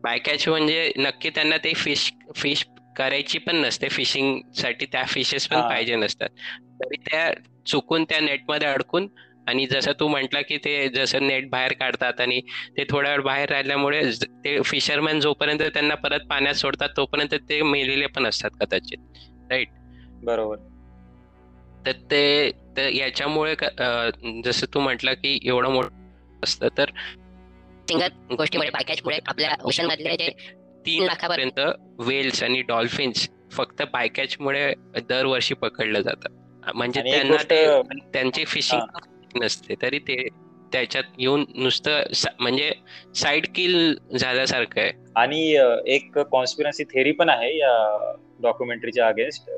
बायकॅच 0.03 0.47
म्हणजे 0.47 0.91
नक्की 0.97 1.29
त्यांना 1.29 1.57
ते 1.57 1.73
फिश 1.75 2.11
फिश 2.35 2.65
करायची 2.95 3.37
पण 3.39 3.55
नसते. 3.57 3.87
फिशिंगसाठी 3.89 4.85
त्या 4.85 5.03
फिशेस 5.07 5.47
पण. 5.47 5.61
पाहिजे 5.63 5.95
नसतात. 5.95 6.29
तरी 6.79 6.97
त्या 7.01 7.31
चुकून 7.67 8.03
त्या 8.03 8.19
नेटमध्ये 8.19 8.67
अडकून 8.67 9.07
आणि 9.47 9.65
जसं 9.67 9.91
तू 9.99 10.07
म्हटला 10.07 10.41
की 10.41 10.57
ते 10.57 10.87
जसं 10.89 11.27
नेट 11.27 11.49
बाहेर 11.49 11.73
काढतात 11.73 12.19
आणि 12.21 12.39
ते 12.77 12.83
थोड्या 12.89 13.11
वेळ 13.11 13.21
बाहेर 13.23 13.49
राहिल्यामुळे 13.49 14.01
ते 14.35 14.61
फिशरमॅन 14.63 15.19
जोपर्यंत 15.19 15.61
त्यांना 15.63 15.95
परत 15.97 16.25
पाण्यात 16.29 16.55
सोडतात 16.55 16.89
तोपर्यंत 16.97 17.33
ते 17.49 17.61
मेलेले 17.63 18.07
पण 18.09 18.25
असतात 18.25 18.51
कदाचित. 18.59 18.97
बरोबर. 20.23 20.68
तर 21.85 21.91
ते 22.11 22.51
तर 22.77 22.89
याच्यामुळे 22.89 23.55
जसं 24.45 24.73
तू 24.73 24.79
म्हटलं 24.79 25.13
की 25.13 25.37
एवढं 25.45 25.71
मोठं 25.71 26.43
असतं 26.43 26.67
तर 26.77 26.89
सिंगल 27.89 28.35
गोष्टीमुळे 28.35 28.69
बायकॅचमुळे 28.69 29.19
आपल्या 29.27 29.55
ओशन 29.63 29.85
मधले 29.85 30.15
जे 30.15 30.29
तीन 30.85 31.03
लाखापर्यंत 31.03 31.59
वेल्स 31.99 32.43
आणि 32.43 32.61
डॉल्फिन्स 32.61 33.29
फक्त 33.51 33.81
बायकॅचमुळे 33.93 34.73
दरवर्षी 35.09 35.53
पकडलं 35.53 36.01
जातं. 36.01 36.29
म्हणजे 36.75 37.01
त्यांना 37.01 37.43
ते 37.49 37.65
त्यांची 38.13 38.43
फिशिंग 38.45 39.41
नसते 39.43 39.75
तरी 39.81 39.99
ते 39.99 40.27
त्याच्यात 40.73 41.03
येऊन 41.17 41.45
नुसतं 41.55 42.01
म्हणजे 42.39 42.71
साईड 43.15 43.45
किल 43.55 43.95
झाल्यासारखं 44.17 44.81
आहे. 44.81 44.91
आणि 45.15 45.41
एक 45.85 46.17
कॉन्स्पिरन्सी 46.19 46.83
थेरी 46.83 47.11
पण 47.11 47.29
आहे 47.29 47.57
या 47.57 47.71
डॉक्युमेंटरीच्या 48.41 49.07
अगेन्स्ट 49.07 49.49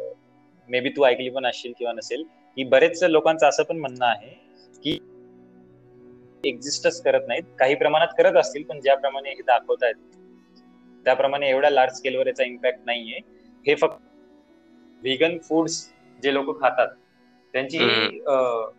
मे 0.72 0.80
बी 0.80 0.90
तू 0.90 1.06
ऐकली 1.06 1.30
पण 1.30 1.46
असशील 1.46 1.74
किंवा 1.78 1.94
नसेल 1.94 2.24
की 2.58 2.64
बरेच 2.66 3.04
लोकांचं 3.04 3.48
असं 3.48 3.64
पण 3.64 3.78
म्हणणं 3.78 4.06
आहे 4.06 4.30
की 4.84 4.98
एक्झिस्टच 6.44 7.02
करत 7.02 7.28
नाहीत. 7.28 7.44
काही 7.60 7.76
प्रमाणात 7.76 8.14
करत 8.18 8.38
असतील 8.38 8.64
पण 8.64 8.80
ज्याप्रमाणे 8.82 9.30
हे 9.30 9.42
दाखवत 9.48 9.84
आहेत 9.84 9.96
त्याप्रमाणे 11.06 11.50
एवढ्या 11.50 11.70
लार्ज 11.70 11.94
स्केलवर 11.96 12.28
याचा 12.28 12.44
इम्पॅक्ट 12.44 12.80
नाहीये. 12.86 13.20
हे 13.66 13.76
फक्त 13.76 14.00
व्हिगन 15.04 15.38
फूड्स 15.40 15.78
जे 16.24 16.34
लोक 16.34 16.60
खातात 16.62 16.88
त्यांची 17.54 17.78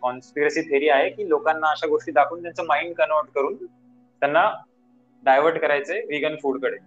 कॉन्स्पिरसी 0.01 0.61
थेरी 0.61 0.89
आहे 0.89 1.09
की 1.09 1.27
लोकांना 1.29 1.69
अशा 1.71 1.87
गोष्टी 1.87 2.11
दाखवून 2.11 2.41
त्यांचं 2.41 2.65
माइंड 2.65 2.93
कन्वर्ट 2.95 3.29
करून 3.35 3.55
त्यांना 3.65 4.49
डायव्हर्ट 5.23 5.57
करायचे 5.57 5.99
व्हिगन 6.01 6.35
फूडकडे 6.35 6.77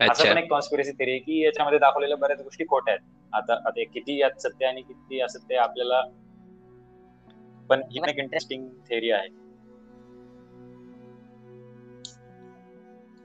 असं 0.00 0.24
पण 0.24 0.38
एक 0.38 0.48
कॉन्स्पिरसी 0.50 0.92
थेरी 0.92 1.10
आहे 1.10 1.18
की 1.20 1.42
याच्यामध्ये 1.44 1.78
दाखवलेल्या 1.78 2.16
बऱ्याच 2.16 2.40
गोष्टी 2.42 2.64
खोट्या 2.64 2.94
आहेत. 2.94 3.02
आता 3.34 3.54
आता 3.66 3.82
किती 3.84 4.20
यात 4.20 4.40
सत्य 4.40 4.66
आणि 4.66 4.82
किती 4.82 5.20
असत्य 5.20 5.56
आपल्याला 5.56 6.00
पण 7.70 7.82
ही 7.92 8.00
एक 8.08 8.18
इंटरेस्टिंग 8.18 8.68
थेरी 8.90 9.10
आहे. 9.10 9.28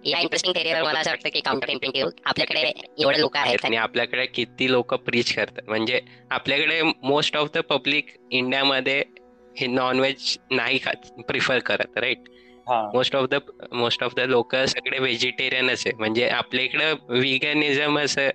या 0.03 0.19
इंटरेस्टिंग 0.19 0.53
थेरीवर 0.55 0.81
मला 0.83 0.99
असं 0.99 1.09
वाटतं 1.09 1.29
की 1.29 1.39
काउंटर 1.39 1.69
इंटिंग 1.69 2.09
आपल्याकडे 2.25 2.61
एवढे 2.99 3.19
लोक 3.19 3.37
आहेत. 3.37 3.65
आणि 3.65 3.75
आपल्याकडे 3.77 4.25
किती 4.25 4.71
लोक 4.71 4.93
प्रीच 4.93 5.33
करतात? 5.35 5.63
म्हणजे 5.67 5.99
आपल्याकडे 6.31 6.81
मोस्ट 7.03 7.37
ऑफ 7.37 7.49
द 7.55 7.59
पब्लिक 7.59 8.15
इंडियामध्ये 8.31 9.03
हे 9.57 9.67
नॉनव्हेज 9.67 10.37
नाही 10.51 10.79
खात 10.83 11.11
प्रिफर 11.27 11.59
करत 11.59 11.97
right 11.97 12.29
most 12.93 13.15
of 13.15 13.25
the 13.29 13.35
most 13.71 14.03
of 14.03 14.13
the 14.15 14.19
लोक 14.19 14.55
सगळे 14.55 14.99
व्हेजिटेरियनच 14.99 15.83
आहे. 15.85 15.95
म्हणजे 15.97 16.27
आपल्या 16.29 16.63
इकडं 16.65 17.19
विगनिझम 17.19 17.99
असं 17.99 18.29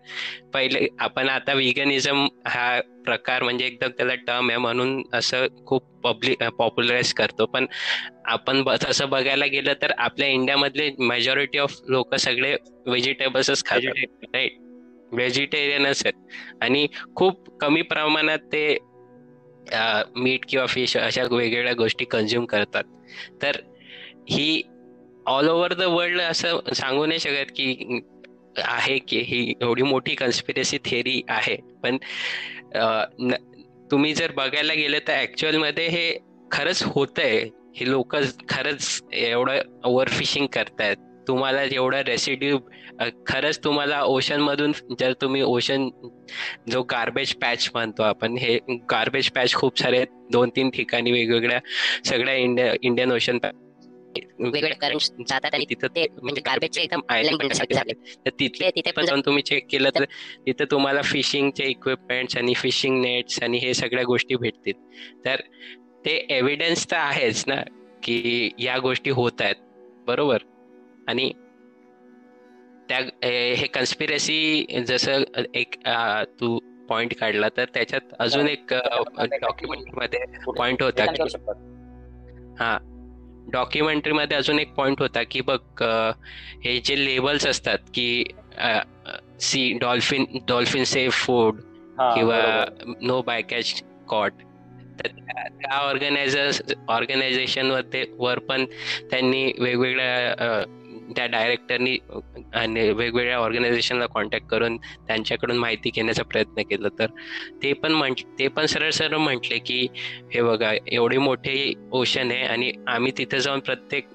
पहिले 0.54 0.86
आपण 1.00 1.28
आता 1.28 1.52
विगनिझम 1.52 2.26
हा 2.46 2.80
प्रकार 3.04 3.42
म्हणजे 3.42 3.66
एकदम 3.66 3.90
त्याला 3.96 4.14
टर्म 4.26 4.48
आहे 4.50 4.58
म्हणून 4.58 5.02
असं 5.12 5.46
खूप 5.66 5.82
पब्लिक 6.04 6.42
पॉप्युलराईज 6.58 7.12
करतो. 7.14 7.46
पण 7.46 7.66
आपण 8.24 8.62
तसं 8.84 9.08
बघायला 9.10 9.46
गेलं 9.46 9.72
तर 9.82 9.92
आपल्या 9.98 10.28
इंडियामधले 10.28 10.90
मेजॉरिटी 10.98 11.58
ऑफ 11.58 11.80
लोक 11.88 12.14
सगळे 12.14 12.56
व्हेजिटेबल्सच 12.86 13.64
खातात. 13.64 14.04
राईट 14.34 14.58
व्हेजिटेरियनच 15.12 16.02
आहेत. 16.04 16.14
आणि 16.62 16.86
खूप 17.16 17.50
कमी 17.60 17.82
प्रमाणात 17.82 18.38
ते 18.52 18.76
मीट 20.16 20.40
किंवा 20.48 20.66
फिश 20.66 20.96
अशा 20.96 21.22
वेगवेगळ्या 21.22 21.72
गोष्टी 21.74 22.04
कन्झ्युम 22.04 22.44
करतात. 22.44 22.84
तर 23.42 23.56
ही 24.30 24.62
ऑल 25.26 25.48
ओव्हर 25.48 25.72
द 25.74 25.82
वर्ल्ड 25.88 26.20
असं 26.20 26.72
सांगू 26.74 27.06
नाही 27.06 27.20
शकत 27.20 27.52
की 27.56 28.00
आहे 28.58 28.98
की 28.98 29.18
ही 29.26 29.52
एवढी 29.62 29.82
मोठी 29.82 30.14
कन्स्पिरसी 30.14 30.78
थिअरी 30.84 31.20
आहे. 31.28 31.56
पण 31.82 31.96
तुम्ही 33.90 34.12
जर 34.14 34.32
बघायला 34.32 34.74
गेलं 34.74 34.98
तर 35.08 35.20
ऍक्च्युअलमध्ये 35.22 35.86
हे 35.88 36.18
खरंच 36.52 36.82
होत 36.86 37.18
आहे 37.18 37.40
हे 37.76 37.90
लोक 37.90 38.14
खरंच 38.48 39.02
एवढं 39.12 39.60
ओव्हरफिशिंग 39.84 40.46
करतायत. 40.52 40.96
तुम्हाला 41.28 41.62
एवढा 41.62 42.00
रेसिड्यू 42.06 42.58
खरंच 43.26 43.58
तुम्हाला 43.64 44.02
ओशन 44.04 44.40
मधून 44.40 44.72
जर 45.00 45.12
तुम्ही 45.22 45.42
ओशन 45.42 45.88
जो 46.70 46.82
गार्बेज 46.90 47.32
पॅच 47.42 47.70
म्हणतो 47.74 48.02
आपण 48.02 48.36
हे 48.38 48.56
गार्बेज 48.90 49.30
पॅच 49.34 49.54
खूप 49.54 49.78
सारे 49.78 50.04
दोन 50.32 50.50
तीन 50.56 50.70
ठिकाणी 50.70 51.12
वेगवेगळ्या 51.12 51.58
सगळ्या 52.04 52.34
इंडिया 52.34 52.72
इंडियन 52.82 53.12
ओशन 53.12 53.38
वेगवेगळे 54.38 54.74
करंट 54.74 55.22
जातात 55.28 55.54
आणि 55.54 55.64
तिथं 55.70 55.86
ते 55.86 56.06
म्हणजे 56.22 56.40
गार्बेजचे 56.40 56.82
एकदम 56.82 57.00
आयलंड 57.08 57.38
बनण्यासारखे 57.38 57.74
झाले 57.74 57.92
तर 57.92 58.30
तिथले 58.30 58.70
तिथे 58.70 58.90
पण 58.90 59.04
जाऊन 59.04 59.20
तुम्ही 59.20 59.42
चेक 59.42 59.66
केलं 59.70 59.90
तर 59.94 60.04
तिथं 60.46 60.64
तुम्हाला 60.70 61.02
फिशिंगचे 61.02 61.64
इक्विपमेंट्स 61.64 62.36
आणि 62.36 62.54
फिशिंग 62.54 63.00
नेट्स 63.00 63.42
आणि 63.42 63.58
हे 63.58 63.74
सगळ्या 63.74 64.04
गोष्टी 64.04 64.36
भेटतील. 64.36 64.72
तर 65.24 65.40
ते 66.06 66.26
एव्हिडन्स 66.30 66.90
तर 66.90 66.96
आहेच 66.96 67.44
ना 67.46 67.54
की 68.02 68.50
या 68.58 68.78
गोष्टी 68.78 69.10
होत 69.10 69.40
आहेत. 69.40 69.54
बरोबर? 70.06 70.38
आणि 71.08 71.32
त्या 72.88 72.98
हे 73.56 73.66
कन्स्पिरसी 73.66 74.66
जसं 74.88 75.22
एक 75.54 75.74
तू 76.40 76.58
पॉइंट 76.88 77.14
काढला 77.18 77.48
तर 77.56 77.64
त्याच्यात 77.64 78.14
अजून 78.18 78.48
एक 78.48 78.74
डॉक्युमेंटमध्ये 79.40 80.24
पॉइंट 80.58 80.82
होता 80.82 81.04
हा. 82.58 82.78
डॉक्युमेंटरीमध्ये 83.54 84.36
अजून 84.36 84.58
एक 84.58 84.72
पॉइंट 84.74 85.00
होता 85.00 85.22
की 85.30 85.40
बघ 85.40 85.58
हे 86.64 86.78
जे 86.84 87.04
लेबल्स 87.04 87.46
असतात 87.46 87.78
की 87.94 88.24
sea 89.40 89.72
dolphin 89.80 90.24
dolphin 90.48 90.84
safe 90.84 91.12
food 91.12 91.60
किंवा 92.14 92.40
नो 93.02 93.22
बाय 93.22 93.42
कॅच 93.42 93.82
कॉट 94.08 94.32
तर 94.98 95.06
त्या 95.06 95.78
ऑर्गनायझर्स 95.78 96.62
ऑर्गनायझेशन 96.88 97.70
वर 98.18 98.38
पण 98.38 98.64
त्यांनी 99.10 99.44
वेगवेगळ्या 99.58 100.64
त्या 101.16 101.26
डायरेक्टरनी 101.26 101.96
आणि 102.54 102.88
वेगवेगळ्या 102.90 103.38
ऑर्गनायझेशनला 103.38 104.06
कॉन्टॅक्ट 104.06 104.46
करून 104.46 104.76
त्यांच्याकडून 104.76 105.56
माहिती 105.56 105.90
घेण्याचा 105.90 106.22
प्रयत्न 106.22 106.62
केला. 106.62 106.88
तर 106.98 107.06
ते 107.62 107.72
पण 107.72 107.92
म्हण 107.92 108.12
ते 108.38 108.48
पण 108.48 108.66
सरळ 108.66 108.90
सरळ 108.90 109.16
म्हटले 109.16 109.58
की 109.58 109.86
हे 110.34 110.42
बघा 110.42 110.72
एवढे 110.86 111.18
मोठे 111.18 111.72
ओशन 111.92 112.30
आहे 112.30 112.42
आणि 112.42 112.72
आम्ही 112.86 113.12
तिथे 113.18 113.40
जाऊन 113.40 113.60
प्रत्येक 113.60 114.08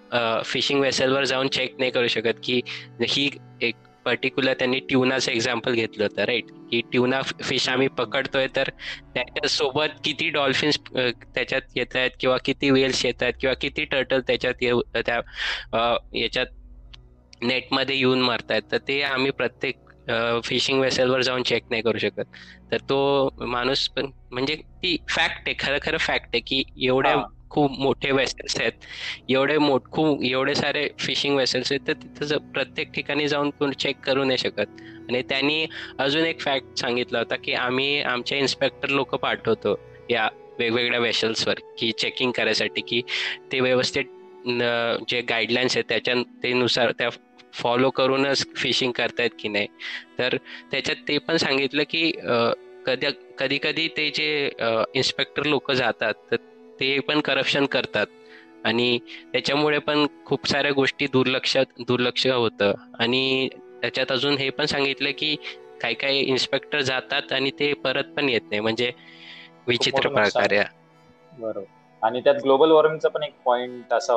फिशिंग 0.45 0.81
वेसलवर 0.81 1.23
जाऊन 1.23 1.47
चेक 1.47 1.75
नाही 1.79 1.91
करू 1.91 2.07
शकत 2.07 2.39
की 2.43 2.61
ही 3.07 3.29
एक 3.61 3.75
पर्टिक्युलर 4.05 4.53
त्यांनी 4.53 4.79
ट्युनाचं 4.79 5.31
एक्झाम्पल 5.31 5.73
घेतलं 5.73 6.03
होतं 6.03 6.23
राईट 6.23 6.51
की 6.71 6.81
ट्युना 6.81 7.21
फिश 7.21 7.67
आम्ही 7.69 7.87
पकडतोय 7.87 8.47
तर 8.55 8.69
त्याच्यासोबत 9.13 9.99
किती 10.03 10.29
डॉल्फिन्स 10.29 10.79
त्याच्यात 10.95 11.61
येत 11.75 11.95
आहेत 11.95 12.11
किंवा 12.19 12.37
किती 12.45 12.69
वेल्स 12.69 13.05
येत 13.05 13.23
आहेत 13.23 13.33
किंवा 13.41 13.53
किती 13.61 13.83
टर्टल 13.83 14.21
त्याच्यात 14.21 14.53
येऊ 14.61 14.81
त्या 14.95 15.19
याच्यात 16.13 16.45
नेटमध्ये 17.41 17.95
येऊन 17.97 18.21
मारतायत 18.21 18.61
तर 18.71 18.77
ते 18.87 19.01
आम्ही 19.03 19.31
प्रत्येक 19.31 19.75
फिशिंग 20.43 20.79
वेसलवर 20.81 21.21
जाऊन 21.21 21.43
चेक 21.43 21.63
नाही 21.69 21.81
करू 21.81 21.97
शकत. 21.97 22.23
तर 22.71 22.77
तो 22.89 23.29
माणूस 23.41 23.87
पण 23.89 24.05
म्हणजे 24.31 24.55
ती 24.55 24.95
फॅक्ट 25.09 25.47
आहे 25.47 25.53
खरं 25.59 25.77
खरं 25.81 25.97
फॅक्ट 25.97 26.25
आहे 26.25 26.39
की 26.39 26.63
एवढ्या 26.87 27.15
खूप 27.51 27.79
मोठे 27.79 28.11
वेसल्स 28.11 28.59
आहेत 28.59 28.85
एवढे 29.29 29.57
मोठ 29.57 29.89
खूप 29.91 30.23
एवढे 30.23 30.55
सारे 30.55 30.87
फिशिंग 30.99 31.35
वेसल्स 31.37 31.71
आहेत 31.71 31.87
तर 31.87 31.93
तिथं 31.93 32.51
प्रत्येक 32.53 32.91
ठिकाणी 32.91 33.27
जाऊन 33.27 33.49
कोण 33.49 33.71
चेक 33.73 33.99
करू 33.99 34.23
नाही 34.23 34.37
शकत. 34.37 34.81
आणि 35.09 35.21
त्यांनी 35.29 35.65
अजून 35.99 36.25
एक 36.25 36.41
फॅक्ट 36.41 36.79
सांगितला 36.79 37.19
होता 37.19 37.35
की 37.35 37.53
आम्ही 37.53 38.01
आमच्या 38.01 38.37
इन्स्पेक्टर 38.37 38.89
लोक 38.89 39.15
पाठवतो 39.15 39.75
या 40.09 40.27
वेगवेगळ्या 40.59 40.99
वेसल्सवर 40.99 41.59
की 41.77 41.91
चेकिंग 41.91 42.31
करायसाठी 42.31 42.81
की 42.81 43.01
ते 43.51 43.59
व्यवस्थित 43.59 44.05
जे 45.09 45.21
गाईडलाईन्स 45.21 45.75
आहेत 45.77 45.85
त्याच्या 45.89 46.13
ते 46.43 46.53
नुसार 46.53 46.91
त्या 46.91 47.09
फॉलो 47.53 47.89
करूनच 47.89 48.45
फिशिंग 48.55 48.91
करतायत 48.91 49.29
की 49.39 49.49
नाही? 49.49 49.67
तर 50.19 50.37
त्याच्यात 50.71 51.07
ते 51.07 51.17
पण 51.17 51.37
सांगितलं 51.37 51.83
की 51.89 52.11
कधी 52.85 53.07
कधी 53.37 53.57
कधी 53.57 53.87
ते 53.97 54.09
जे 54.09 54.29
इन्स्पेक्टर 54.95 55.45
लोक 55.45 55.71
जातात 55.71 56.13
तर 56.31 56.35
ते 56.79 56.97
पण 56.99 57.19
करप्शन 57.19 57.65
करतात. 57.65 58.07
आणि 58.65 58.97
त्याच्यामुळे 59.31 59.77
पण 59.79 60.05
खूप 60.25 60.47
साऱ्या 60.47 60.71
गोष्टी 60.71 61.07
दुर्लक्ष 61.07 61.57
दुर्लक्ष 61.79 62.25
होतं. 62.27 62.73
आणि 62.99 63.49
त्याच्यात 63.81 64.11
अजून 64.11 64.37
हे 64.37 64.49
पण 64.49 64.65
सांगितलं 64.65 65.11
की 65.17 65.35
काही 65.81 65.95
काही 65.95 66.19
इन्स्पेक्टर 66.19 66.81
जातात 66.81 67.31
आणि 67.33 67.51
ते 67.59 67.71
परत 67.73 68.13
पण 68.15 68.29
येत 68.29 68.41
नाही. 68.49 68.59
म्हणजे 68.61 68.91
विचित्र 69.67 70.09
प्रकारे. 70.09 70.61
बरोबर. 71.33 71.65
आणि 72.01 72.21
त्यात 72.21 72.35
ग्लोबल 72.43 72.71
वॉर्मिंगचा 72.71 73.09
पण 73.09 73.23
एक 73.23 73.33
पॉइंट 73.45 73.93
असा 73.93 74.15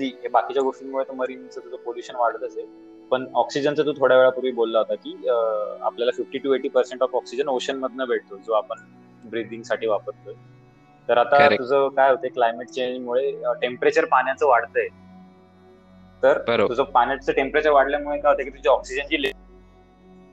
हे 0.00 0.28
बाकीच्या 0.32 0.62
गोष्टींमुळे 0.62 1.04
तर 1.08 1.14
मरीनचं 1.14 1.60
तुझं 1.60 1.76
पोल्युशन 1.84 2.16
वाढत 2.16 2.44
असेल. 2.44 2.66
पण 3.10 3.26
ऑक्सिजनचं 3.36 3.86
तू 3.86 3.92
थोड्या 3.92 4.16
वेळापूर्वी 4.16 4.50
बोलला 4.52 4.78
होता 4.78 4.94
की 4.94 5.14
आपल्याला 5.28 6.12
fifty 6.16 6.38
to 6.38 6.52
eighty 6.54 6.68
percent 6.68 7.02
of 7.02 7.14
oxygen 7.16 7.48
ocean 7.48 7.78
मधनं 7.78 8.04
भेटतो 8.08 8.36
जो 8.46 8.52
आपण 8.52 8.78
ब्रिदिंगसाठी 9.30 9.86
वापरतोय. 9.86 10.34
तर 11.08 11.18
आता 11.18 11.48
तुझं 11.48 11.88
काय 11.96 12.10
होतंय 12.10 12.28
क्लायमेट 12.30 12.68
चेंजमुळे 12.68 13.30
टेम्परेचर 13.60 14.04
पाण्याचं 14.04 14.46
वाढतंय. 14.46 14.88
तर 16.22 16.38
तुझं 16.58 16.82
पाण्याचं 16.84 17.32
टेम्परेचर 17.32 17.70
वाढल्यामुळे 17.70 18.18
काय 18.20 18.32
होतं 18.32 18.44
की 18.44 18.50
तुझी 18.50 18.68
ऑक्सिजनची 18.68 19.30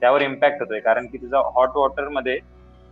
त्यावर 0.02 0.22
इम्पॅक्ट 0.22 0.62
होतोय. 0.62 0.80
कारण 0.80 1.08
की 1.08 1.18
तुझा 1.18 1.40
हॉट 1.56 1.78
वॉटरमध्ये 1.78 2.40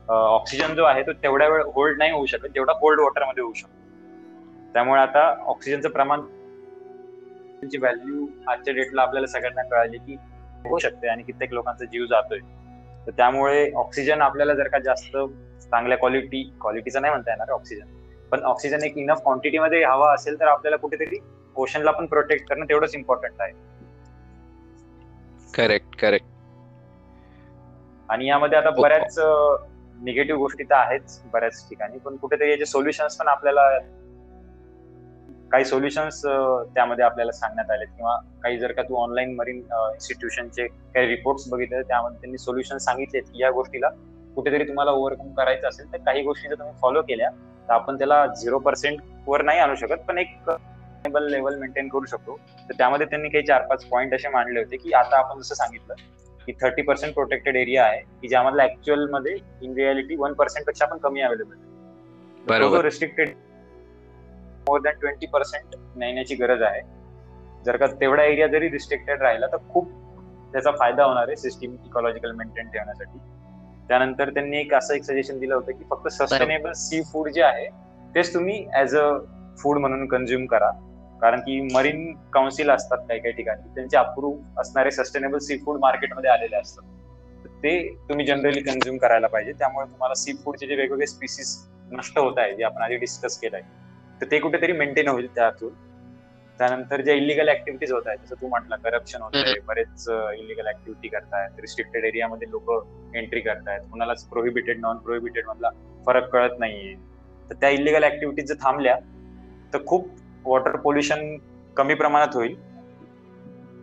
ऑक्सिजन 0.08 0.74
जो 0.76 0.84
आहे 0.84 1.02
तो 1.04 1.12
तेवढ्या 1.24 1.48
वेळ 1.50 1.64
होल्ड 1.76 1.98
नाही 1.98 2.12
होऊ 2.12 2.26
शकत 2.26 2.48
जेवढा 2.54 2.74
कोल्ड 2.80 3.00
वॉटरमध्ये 3.02 3.44
होऊ 3.44 3.54
शकतो. 3.54 3.76
त्यामुळे 4.74 5.02
आता 5.02 5.28
ऑक्सिजनचं 5.48 5.90
प्रमाण 5.90 6.22
व्हॅल्यू 7.76 8.28
आजच्या 8.48 8.74
डेटला 8.74 9.02
आपल्याला 9.02 9.28
सगळ्यांना 9.28 9.64
कळाली 9.64 9.98
की 9.98 10.16
होऊ 10.66 10.78
शकते 10.80 11.08
आणि 11.08 11.24
कित्येक 11.24 11.54
लोकांचा 11.54 11.86
जीव 11.86 12.06
जातोय. 12.06 12.40
तर 13.08 13.12
त्यामुळे 13.12 13.72
ऑक्सिजन 13.72 14.22
आपल्याला 14.22 14.54
जर 14.54 14.68
का 14.68 14.80
जास्त 14.80 15.18
चांगल्या 15.62 15.98
क्वालिटी 15.98 16.44
क्वालिटीचा 16.62 17.00
नाही 17.00 17.12
म्हणता 17.12 17.32
येणार 17.32 17.50
ऑक्सिजन 17.50 17.96
पण 18.32 18.44
ऑक्सिजन 18.44 18.84
एक 18.84 18.98
इनफ 18.98 19.22
क्वांटिटी 19.24 19.60
मध्ये 19.60 19.84
हवा 19.84 20.14
असेल 20.14 20.40
तर 20.40 20.48
आपल्याला 20.48 20.78
कुठेतरी 20.78 21.18
ओशनला 21.56 21.92
पण 21.92 22.06
प्रोटेक्ट 22.06 22.48
करणं 22.50 22.66
तेवढंच 22.66 22.96
इम्पॉर्टंट 22.96 23.42
आहे. 23.42 23.52
करेक्ट 25.54 25.96
करेक्ट 26.00 26.26
आणि 28.10 28.28
यामध्ये 28.28 28.58
आता 28.58 28.70
हो. 28.70 28.82
बऱ्याच 28.82 29.16
निगेटिव्ह 30.00 30.40
गोष्टी 30.40 30.64
तर 30.64 30.76
आहेच 30.76 31.22
बऱ्याच 31.34 31.68
ठिकाणी. 31.70 31.98
पण 31.98 32.16
कुठेतरी 32.16 32.52
याचे 32.52 32.66
सोल्युशन्स 32.66 33.16
पण 33.18 33.28
आपल्याला 33.28 33.68
काही 35.52 35.66
सोल्युशन्स 35.66 36.22
त्यामध्ये 36.76 37.06
आपल्याला 37.06 37.32
सांगण्यात 37.32 37.72
आले 37.72 37.86
किंवा 37.86 38.16
काही 38.44 38.58
जर 38.60 38.72
का 38.72 38.82
तू 38.82 38.96
ऑनलाईन 38.96 39.36
मरीन 39.36 39.58
इन्स्टिट्यूशनचे 39.58 40.68
काही 40.68 41.08
रिपोर्ट्स 41.08 41.48
बघितले 41.50 41.82
त्यामध्ये 41.82 42.20
त्यांनी 42.22 42.38
सोल्युशन 42.38 42.78
सांगितले 42.78 43.20
की 43.20 43.42
या 43.42 43.52
गोष्टीला 43.52 43.90
कुठेतरी 44.36 44.64
तुम्हाला 44.64 44.92
ओव्हरकम 44.92 45.32
करायचं 45.34 45.68
असेल 45.68 45.92
तर 45.94 45.98
काही 45.98 46.24
गोष्टी 46.24 46.50
जर 46.50 46.56
तुम्ही 46.56 46.74
फॉलो 46.82 47.02
केल्या 47.02 47.30
तर 47.70 47.74
आपण 47.74 47.98
त्याला 47.98 48.26
झिरो 48.28 48.60
पर्सेंट 48.60 49.00
वर 49.28 49.42
नाही 49.42 49.60
आणू 49.60 49.76
शकत 49.76 50.04
पण 50.08 50.18
एक 50.18 50.50
लेवल 51.22 51.56
मेंटेन 51.56 51.88
करू 51.88 52.06
शकतो 52.06 52.36
तर 52.70 52.74
त्यामध्ये 52.78 53.06
त्यांनी 53.08 53.30
काही 53.30 53.46
चार 53.46 53.62
पाच 53.62 53.86
पॉईंट 53.86 54.14
असे 54.14 54.30
मांडले 54.30 54.60
होते 54.60 54.78
की 54.78 54.94
आता 54.94 55.18
आपण 55.18 55.40
जसं 55.40 55.56
सांगितलं 55.56 55.94
की 56.46 56.54
थर्टी 56.62 56.82
पर्सेंट 56.82 57.14
प्रोटेक्टेड 57.14 57.56
एरिया 57.56 57.86
आहे 57.86 58.00
की 58.22 58.28
ज्यामधला 58.28 58.64
ऍक्च्युअलमध्ये 58.64 59.36
इन 59.62 59.74
रियालिटी 59.74 60.16
वन 60.16 60.34
पर्सेंटपेक्षा 60.34 60.86
पण 60.86 60.98
कमी 60.98 61.22
अवेलेबल 61.22 61.56
बरोबर. 62.48 62.84
Restricted 62.84 63.30
more 64.68 64.82
than 64.82 65.00
twenty 65.00 65.26
percent 65.26 65.76
नेण्याची 65.96 66.36
गरज 66.36 66.62
आहे. 66.62 66.82
जर 67.66 67.78
का 67.78 67.88
तेवढा 68.02 68.24
एरिया 68.24 68.48
जरी 68.48 68.70
रिस्ट्रिक्टेड 68.70 69.22
राहिला 69.22 69.48
तर 69.48 69.58
खूप 69.70 69.90
त्याचा 70.54 70.72
फायदा 70.72 71.04
होणार 71.04 71.28
आहे 71.28 71.36
सिस्टीम 71.36 71.76
इकॉलॉजिकल 71.86 72.32
मेंटेन 72.32 72.68
ठेवण्यासाठी. 72.68 73.18
त्यानंतर 73.88 74.30
त्यांनी 74.30 74.58
एक 74.58 74.74
असं 74.74 74.94
एक 74.94 75.04
सजेशन 75.04 75.40
दिलं 75.40 75.56
होतं 75.56 75.72
की 75.72 75.84
फक्त 75.90 76.08
सस्टेनेबल 76.14 76.72
सी 76.76 77.02
फूड 77.12 77.30
जे 77.30 77.42
आहे 77.44 77.68
तेच 78.16 78.34
तुम्ही 78.34 78.66
ऍज 78.76 78.96
अ 78.96 79.08
फूड 79.60 79.78
म्हणून 79.78 80.06
कन्झ्युम 80.08 80.46
करा. 80.46 80.70
कारण 81.22 81.40
की 81.40 81.60
मरीन 81.74 82.14
काउन्सिल 82.34 82.70
असतात 82.70 82.98
काही 83.08 83.20
काही 83.20 83.34
ठिकाणी 83.34 83.74
त्यांचे 83.76 83.98
अप्रूव्ह 83.98 84.62
असणारे 84.62 84.92
सस्टेनेबल 84.92 85.38
सी 85.38 85.58
फूड 85.58 85.80
मार्केटमध्ये 85.82 86.30
आलेले 86.30 86.56
असतात. 86.56 86.84
ते 87.64 87.72
तुम्ही 88.10 88.26
जनरली 88.26 88.62
कन्झ्युम 88.62 88.98
करायला 88.98 89.28
पाहिजे. 89.28 89.52
त्यामुळे 89.52 89.86
तुम्हाला 89.86 90.16
सी 90.16 90.34
फूडचे 90.44 90.68
जे 90.68 90.76
वेगवेगळे 90.76 91.08
स्पीसीज 91.08 91.56
नष्ट 91.92 92.20
होत 92.20 92.38
आहे 92.38 92.56
जे 92.56 92.64
आपण 92.64 92.82
आधी 92.82 92.96
डिस्कस 92.98 93.38
केलंय 93.40 93.62
तर 94.22 94.26
ते 94.32 94.40
कुठेतरी 94.40 94.72
मेंटेन 94.72 95.08
होईल 95.08 95.28
त्या 95.36 95.50
थ्रू 95.50 95.70
त्यानंतर 96.60 97.02
ज्या 97.02 97.14
इलिगल 97.14 97.50
ऍक्टिव्हिटीज 97.50 97.92
होत 97.92 98.08
आहेत 98.08 98.20
जसं 98.26 98.36
तू 98.42 98.48
म्हटलं 98.48 98.76
करप्शन 98.84 99.22
होत 99.22 99.36
आहे 99.36 99.60
बरेच 99.68 100.06
इलिगल 100.10 100.68
ऍक्टिव्हिटी 100.68 101.08
करतायत 101.08 101.60
रिस्ट्रिक्टेड 101.62 102.06
एरियामध्ये 102.06 102.50
लोक 102.52 102.72
एंट्री 103.16 103.40
करतायत. 103.40 103.82
कुणालाच 103.92 104.24
प्रोहिबिटेड 104.30 104.80
नॉन 104.82 104.98
प्रोहिबिटेड 104.98 105.46
मधला 105.48 105.70
फरक 106.06 106.30
कळत 106.30 106.60
नाहीये. 106.60 106.94
तर 107.50 107.56
त्या 107.62 107.70
इलिगल 107.70 108.04
ऍक्टिव्हिटीज 108.04 108.48
जर 108.50 108.56
थांबल्या 108.64 108.96
तर 109.74 109.86
खूप 109.88 110.08
वॉटर 110.46 110.76
पोल्युशन 110.76 111.38
कमी 111.78 111.94
प्रमाणात 111.94 112.36
होईल. 112.36 112.56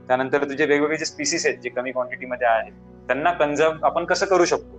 त्यानंतर 0.07 0.45
तुझे 0.45 0.67
वेगवेगळे 0.67 0.97
जे 0.97 1.05
स्पीसीस 1.05 1.47
आहेत 1.47 1.59
जे 1.59 1.69
कमी 1.69 1.93
क्वांटिटीमध्ये 1.93 2.47
आहेत 2.47 2.73
त्यांना 3.07 3.33
कन्झर्व 3.33 3.85
आपण 3.87 4.05
कसं 4.05 4.27
करू 4.27 4.45
शकतो? 4.45 4.79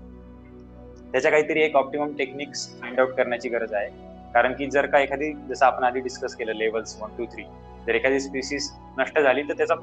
त्याच्या 1.12 1.32
काहीतरी 1.32 1.62
एक 1.62 1.76
ऑप्टिमम 1.76 2.12
टेक्निक्स 2.18 2.68
फाइंड 2.82 3.00
आउट 3.00 3.10
करण्याची 3.10 3.50
गरज 3.50 3.74
आहे. 3.74 3.89
कारण 4.36 4.54
की 4.54 4.65
जर 4.65 4.86
का 4.86 5.00
एखादी 5.00 5.34
जसं 5.34 5.65
आपण 5.65 5.84
आधी 5.84 6.00
डिस्कस 6.00 6.36
केलं 6.36 6.54
लेवल्स 6.56 7.02
वन 7.02 7.10
टू 7.17 7.26
थ्री 7.26 7.43
जर 7.88 7.95
एखादी 7.95 8.19
स्पीसीस 8.19 8.71
नष्ट 8.98 9.19
झाली 9.19 9.41
तर 9.41 9.54
त्याचा 9.54 9.76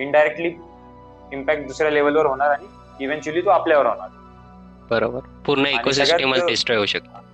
इनडायरेक्टली 0.00 0.48
इम्पॅक्ट 1.32 1.66
दुसऱ्या 1.66 1.90
लेवलवर 1.90 2.26
होणार 2.26 2.50
आणि 2.50 2.66
इव्हेंच्युअली 3.04 3.40
तो 3.40 3.50
आपल्यावर 3.50 3.86
होणार. 3.86 4.08
बरोबर. 4.90 5.20
पूर्ण 5.46 5.66
इकोसिस्टम 5.66 6.34
डिस्ट्रॉय 6.46 6.76
होऊ 6.76 6.86
शकतो. 6.86 7.24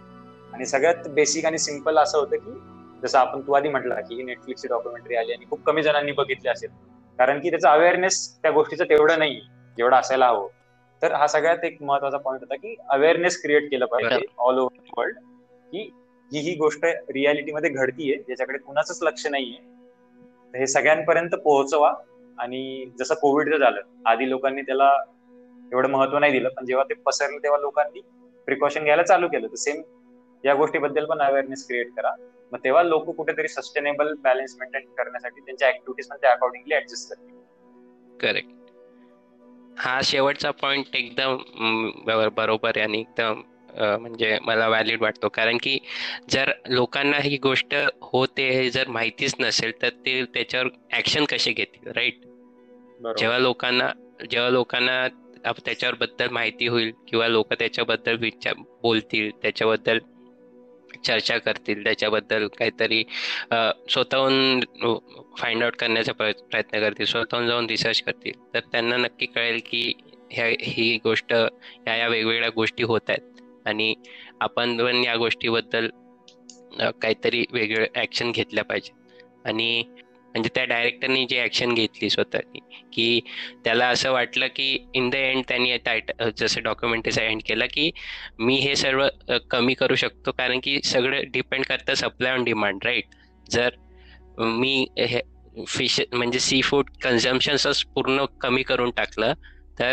आणि 0.52 0.66
सगळ्यात 0.66 1.08
बेसिक 1.08 1.46
आणि 1.46 1.58
सिंपल 1.58 1.98
असं 1.98 2.18
होतं 2.18 2.36
की 2.36 2.60
जसं 3.02 3.18
आपण 3.18 3.40
तू 3.40 3.52
आधी 3.52 3.68
म्हटलं 3.68 3.94
की 3.94 4.22
नेटफ्लिक्सची 4.22 4.68
डॉक्युमेंटरी 4.68 5.16
आली 5.16 5.32
आणि 5.32 5.44
खूप 5.50 5.62
कमी 5.62 5.82
जणांनी 5.82 6.12
बघितली 6.12 6.48
असेल. 6.48 6.70
कारण 7.18 7.40
की 7.40 7.50
त्याचा 7.50 7.72
अवेअरनेस 7.72 8.38
त्या 8.42 8.50
गोष्टीचं 8.50 8.84
तेवढं 8.84 9.18
नाही 9.18 9.40
जेवढं 9.76 9.96
असायला 9.96 10.26
हवं. 10.26 10.48
तर 11.02 11.12
हा 11.12 11.26
सगळ्यात 11.26 11.64
एक 11.64 11.82
महत्त्वाचा 11.82 12.18
पॉईंट 12.18 12.40
होता 12.40 12.54
की 12.54 12.76
अवेअरनेस 12.88 13.42
क्रिएट 13.42 13.70
केलं 13.70 13.86
पाहिजे 13.86 14.26
ऑल 14.38 14.58
ओव्हर 14.58 14.90
वर्ल्ड 14.98 15.16
की 15.66 15.90
ही 16.32 16.38
ही 16.40 16.54
गोष्ट 16.54 16.84
रियालिटीमध्ये 16.84 17.70
घडतीये 17.70 18.16
ज्याच्याकडे 18.16 18.58
कुणाचंच 18.58 18.98
लक्ष 19.02 19.26
नाहीये 19.26 20.58
हे 20.58 20.66
सगळ्यांपर्यंत 20.66 21.34
पोहोचवा. 21.34 21.92
आणि 22.38 22.90
जसं 22.98 23.14
कोविडचं 23.14 23.58
झालं 23.58 23.80
आधी 24.06 24.28
लोकांनी 24.30 24.62
त्याला 24.62 24.90
एवढं 25.72 25.88
महत्त्व 25.90 26.18
नाही 26.18 26.32
दिलं 26.32 26.48
पण 26.48 26.66
जेव्हा 26.66 26.84
ते 26.84 26.94
पसरलं 27.06 27.42
तेव्हा 27.42 27.58
लोकांनी 27.60 28.00
प्रिकॉशन 28.48 28.84
घ्यायला 28.84 29.02
चालू 29.02 29.28
केलं. 29.28 29.46
तर 29.46 29.56
सेम 29.56 29.82
या 30.44 30.54
गोष्टीबद्दल 30.54 31.04
पण 31.04 31.20
अवेअरनेस 31.22 31.66
क्रिएट 31.66 31.90
करा. 31.96 32.14
मग 32.52 32.58
तेव्हा 32.64 32.82
लोक 32.82 33.10
कुठेतरी 33.16 33.48
सस्टेनेबल 33.48 34.12
बॅलन्स 34.22 34.56
मेंटेन 34.60 34.86
करण्यासाठी 34.98 35.40
त्यांच्या 35.40 35.68
ऍक्टिव्हिटीज 35.68 36.08
पण 36.08 36.16
त्या 36.16 36.32
अकॉर्डिंगली 36.32 36.74
ऍडजस्ट 36.74 37.12
करतील. 37.12 37.36
करेक्ट 38.20 38.48
हा 39.78 40.00
शेवटचा 40.04 40.50
पॉइंट 40.50 40.96
एकदम 40.96 41.36
बरोबर 42.36 42.70
आहे 42.76 42.80
आणि 42.80 43.00
एकदम 43.00 43.40
म्हणजे 43.74 44.38
मला 44.42 44.68
व्हॅलिड 44.68 45.02
वाटतो. 45.02 45.28
कारण 45.28 45.56
की 45.62 45.78
जर 46.30 46.50
लोकांना 46.68 47.16
ही 47.16 47.36
गोष्ट 47.36 47.74
होते 48.02 48.48
हे 48.50 48.68
जर 48.70 48.88
माहितीच 48.88 49.34
नसेल 49.40 49.72
तर 49.82 49.88
ते 50.06 50.24
त्याच्यावर 50.24 50.68
ऍक्शन 50.96 51.24
कसे 51.24 51.52
घेतील 51.52 51.90
राईट 51.90 52.18
जेव्हा 53.18 53.38
लोकांना 53.38 53.90
जेव्हा 54.30 54.50
लोकांना 54.50 55.06
त्याच्यावर 55.44 55.94
बद्दल 55.94 56.28
माहिती 56.28 56.66
होईल 56.66 56.92
किंवा 57.08 57.28
लोक 57.28 57.52
त्याच्याबद्दल 57.52 58.16
विचार 58.16 58.54
बोलतील 58.82 59.30
त्याच्याबद्दल 59.42 59.98
चर्चा 61.04 61.38
करतील 61.38 61.84
त्याच्याबद्दल 61.84 62.46
काहीतरी 62.58 63.02
स्वतःहून 63.90 64.60
फाइंड 65.38 65.62
आउट 65.64 65.76
करण्याचा 65.76 66.12
प्रय- 66.12 66.42
प्रयत्न 66.50 66.80
करतील 66.80 67.06
स्वतःहून 67.06 67.46
जाऊन 67.46 67.66
रिसर्च 67.66 68.02
करतील. 68.02 68.32
तर 68.54 68.60
त्यांना 68.60 68.96
नक्की 68.96 69.26
कळेल 69.26 69.60
की 69.66 69.92
ह्या 70.30 70.46
ही 70.60 70.98
गोष्ट 71.04 71.32
ह्या 71.32 71.96
या 71.96 72.08
वेगवेगळ्या 72.08 72.50
गोष्टी 72.54 72.82
होत 72.82 73.00
आहेत. 73.08 73.39
आणि 73.70 73.94
आपण 74.40 74.76
पण 74.78 75.04
या 75.04 75.16
गोष्टीबद्दल 75.16 75.88
काहीतरी 76.80 77.44
वेगळं 77.52 78.00
ऍक्शन 78.00 78.30
घेतल्या 78.30 78.64
पाहिजे. 78.64 78.92
आणि 79.44 79.82
म्हणजे 80.34 80.50
त्या 80.54 80.64
डायरेक्टरनी 80.64 81.24
जी 81.24 81.38
ऍक्शन 81.40 81.74
घेतली 81.74 82.10
स्वतःनी 82.10 82.58
की 82.92 83.20
त्याला 83.64 83.86
असं 83.86 84.12
वाटलं 84.12 84.46
की 84.46 84.86
इन 84.94 85.08
द 85.10 85.14
एंड 85.14 85.42
त्यांनी 85.48 85.76
टायट 85.76 86.12
जसं 86.36 86.62
डॉक्युमेंटरीचा 86.62 87.22
एंड 87.22 87.40
केला 87.46 87.66
की 87.66 87.90
मी 88.38 88.56
हे 88.56 88.76
सर्व 88.76 89.06
कमी 89.50 89.74
करू 89.74 89.94
शकतो 89.94 90.32
कारण 90.32 90.60
की 90.64 90.78
सगळं 90.84 91.30
डिपेंड 91.30 91.64
करतं 91.64 91.94
सप्लाय 91.94 92.32
ऑन 92.32 92.44
डिमांड 92.44 92.84
राईट 92.84 93.14
जर 93.50 93.76
मी 94.38 94.86
हे 94.98 95.20
फिश 95.68 96.00
म्हणजे 96.12 96.38
सी 96.38 96.62
फूड 96.62 96.90
कन्झम्पशनच 97.02 97.84
पूर्ण 97.84 98.24
कमी 98.40 98.62
करून 98.62 98.90
टाकलं 98.90 99.32
तर 99.78 99.92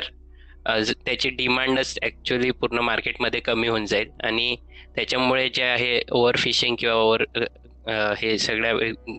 त्याची 0.68 1.30
डिमांडच 1.30 1.98
ॲक्च्युली 2.04 2.52
पूर्ण 2.52 2.80
मार्केटमध्ये 2.84 3.40
कमी 3.42 3.68
होऊन 3.68 3.86
जाईल. 3.86 4.10
आणि 4.24 4.56
त्याच्यामुळे 4.96 5.48
जे 5.56 5.64
आहे 5.64 6.00
ओव्हर 6.12 6.36
फिशिंग 6.38 6.76
किंवा 6.80 6.96
ओव्हर 6.96 7.24
हे 8.20 8.38
सगळ्या 8.38 8.74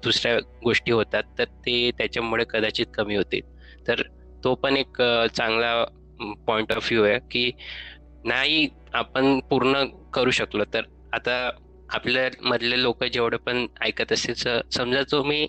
दुसऱ्या 0.05 0.39
गोष्टी 0.65 0.93
होतात 0.93 1.23
तर 1.39 1.45
ते 1.67 1.91
त्याच्यामुळे 1.99 2.45
कदाचित 2.51 2.87
कमी 2.95 3.17
होतील. 3.17 3.41
तर 3.89 4.03
तो 4.45 4.55
पण 4.55 4.77
एक 4.77 5.03
चांगला 5.37 5.85
पॉइंट 6.47 6.73
ऑफ 6.73 6.87
व्ह्यू 6.91 7.05
आहे 7.05 7.19
की 7.31 7.51
नाही 8.25 8.69
आपण 8.95 9.39
पूर्ण 9.51 9.85
करू 10.15 10.31
शकलो 10.31 10.65
तर. 10.75 10.83
आता 11.13 11.51
आपल्या 11.89 12.29
मधले 12.43 12.83
लोक 12.83 13.05
जेवढे 13.05 13.37
पण 13.47 13.67
ऐकत 13.83 14.13
असतील 14.13 14.35
समजा 14.77 15.03
तुम्ही 15.13 15.47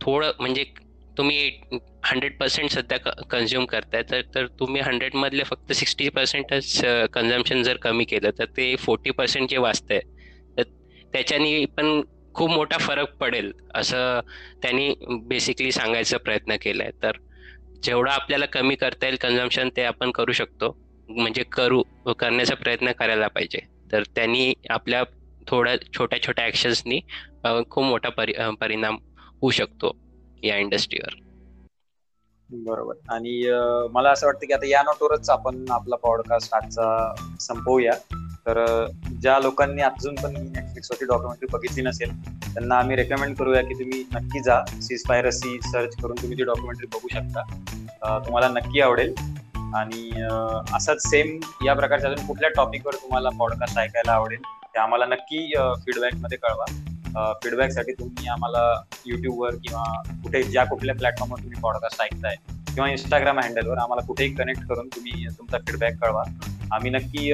थोडं 0.00 0.30
म्हणजे 0.40 0.64
तुम्ही 1.18 1.48
हंड्रेड 2.04 2.38
पर्सेंट 2.38 2.70
सध्या 2.70 2.98
कन्झ्युम 3.30 3.64
करताय 3.64 4.02
तर 4.02 4.20
तर 4.34 4.46
तुम्ही 4.60 4.80
हंड्रेडमधले 4.80 5.42
फक्त 5.42 5.72
सिक्स्टी 5.72 6.08
पर्सेंटच 6.08 6.80
कन्झम्पशन 7.12 7.62
जर 7.62 7.76
कमी 7.76 8.04
केलं 8.04 8.30
तर 8.38 8.44
ते 8.56 8.74
फोर्टी 8.76 9.10
पर्सेंट 9.10 9.48
जे 9.50 9.58
वाचतंय 9.58 10.00
तर 10.56 10.62
त्याच्यानी 11.12 11.64
पण 11.66 12.00
खूप 12.34 12.50
मोठा 12.50 12.78
फरक 12.78 13.14
पडेल 13.16 13.52
असं 13.74 14.20
त्यांनी 14.62 14.92
बेसिकली 15.28 15.72
सांगायचा 15.72 16.18
प्रयत्न 16.18 16.56
केलाय. 16.62 16.90
तर 17.02 17.16
जेवढं 17.82 18.10
आपल्याला 18.10 18.46
कमी 18.46 18.74
करता 18.74 19.06
येईल 19.06 19.16
कन्झम्पशन 19.20 19.68
ते 19.76 19.82
आपण 19.84 20.10
करू 20.10 20.32
शकतो. 20.32 20.76
म्हणजे 21.08 21.42
करू 21.52 21.82
करण्याचा 22.18 22.54
प्रयत्न 22.54 22.92
करायला 22.92 23.28
पाहिजे. 23.28 23.58
तर 23.92 24.02
त्यांनी 24.14 24.52
आपल्या 24.70 25.02
थोड्या 25.48 25.76
छोट्या 25.98 26.22
छोट्या 26.22 26.44
ॲक्शन्सनी 26.44 27.00
खूप 27.70 27.84
मोठा 27.84 28.08
परि 28.08 28.32
परिणाम 28.60 28.96
होऊ 29.42 29.50
शकतो. 29.50 29.90
या 30.44 30.56
इंडस्ट्रीवर. 30.56 31.14
बरोबर. 32.50 32.94
आणि 33.08 33.50
मला 33.92 34.10
असं 34.10 34.26
वाटतं 34.26 34.46
की 34.46 34.52
आता 34.52 34.66
या 34.66 34.82
नोटवरच 34.82 35.30
आपण 35.30 35.64
आपला 35.70 35.96
पॉडकास्ट 35.96 36.54
आजचा 36.54 37.14
संपवूया. 37.40 37.92
तर 38.46 38.86
ज्या 39.20 39.38
लोकांनी 39.38 39.82
अजून 39.82 40.14
पण 40.14 40.32
नेटफ्लिक्सवरची 40.32 41.04
डॉक्युमेंटरी 41.04 41.46
बघितली 41.52 41.82
नसेल 41.82 42.10
त्यांना 42.54 42.78
आम्ही 42.78 42.96
रेकमेंड 42.96 43.36
करूया 43.36 43.62
की 43.62 43.74
तुम्ही 43.74 44.04
नक्की 44.14 44.42
जा. 44.42 44.64
सीस्पायरसी 44.64 45.58
सर्च 45.62 45.96
करून 46.02 46.16
तुम्ही 46.22 46.38
ती 46.38 46.44
डॉक्युमेंटरी 46.44 46.86
बघू 46.86 47.08
शकता. 47.08 47.42
तुम्हाला 48.26 48.48
नक्की 48.48 48.80
आवडेल. 48.80 49.14
आणि 49.74 50.22
असाच 50.74 51.02
सेम 51.02 51.38
या 51.64 51.74
प्रकारच्या 51.74 52.10
अजून 52.10 52.26
कुठल्या 52.26 52.50
टॉपिकवर 52.56 52.92
तुम्हाला 52.92 53.28
पॉडकास्ट 53.28 53.78
ऐकायला 53.78 54.12
आवडेल 54.12 54.40
ते 54.40 54.78
आम्हाला 54.78 55.06
नक्की 55.06 55.54
फीडबॅकमध्ये 55.56 56.38
कळवा. 56.38 56.64
फीडबॅकसाठी 57.16 57.92
तुम्ही 57.92 58.26
आम्हाला 58.28 58.82
युट्यूबवर 59.06 59.54
किंवा 59.54 59.84
कुठे 60.22 60.42
ज्या 60.42 60.64
कुठल्या 60.64 60.94
प्लॅटफॉर्मवर 60.94 61.40
तुम्ही 61.40 61.60
पॉडकास्ट 61.60 62.02
ऐकताय 62.02 62.36
किंवा 62.74 62.88
इंस्टाग्राम 62.90 63.38
हँडलवर 63.38 63.78
आम्हाला 63.78 64.06
कुठेही 64.06 64.32
कनेक्ट 64.34 64.62
करून 64.68 64.88
तुम्ही 64.88 65.26
तुमचा 65.26 65.58
फीडबॅक 65.58 65.98
कळवा. 66.02 66.22
आम्ही 66.72 66.90
नक्की 66.90 67.32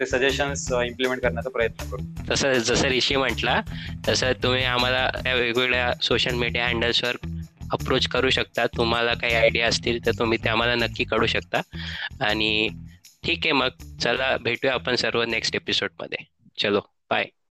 ते 0.00 0.06
सजेशन्स 0.06 0.70
इम्प्लिमेंट 0.72 1.22
करण्याचा 1.22 1.50
प्रयत्न 1.50 1.90
करू. 1.90 2.02
तसं 2.30 2.52
जसं 2.52 2.88
ऋषी 2.88 3.16
म्हटला 3.16 3.60
तसं 4.08 4.32
तुम्ही 4.42 4.64
आम्हाला 4.64 5.10
वेगवेगळ्या 5.24 5.92
सोशल 6.02 6.34
मीडिया 6.34 6.66
हँडल्सवर 6.66 7.16
अप्रोच 7.72 8.06
करू 8.08 8.30
शकता. 8.30 8.66
तुम्हाला 8.66 9.14
काही 9.14 9.34
आयडिया 9.34 9.68
असतील 9.68 10.04
तर 10.06 10.18
तुम्ही 10.18 10.38
ते 10.44 10.48
आम्हाला 10.48 10.74
नक्की 10.74 11.04
कळू 11.04 11.26
शकता. 11.26 11.60
आणि 12.20 12.68
ठीक 13.24 13.38
आहे 13.44 13.52
मग 13.52 13.68
चला 14.02 14.36
भेटूया 14.36 14.74
आपण 14.74 14.94
सर्व 14.96 15.22
नेक्स्ट 15.22 15.56
एपिसोडमध्ये 15.56 16.24
चलो 16.58 16.80
बाय 17.10 17.24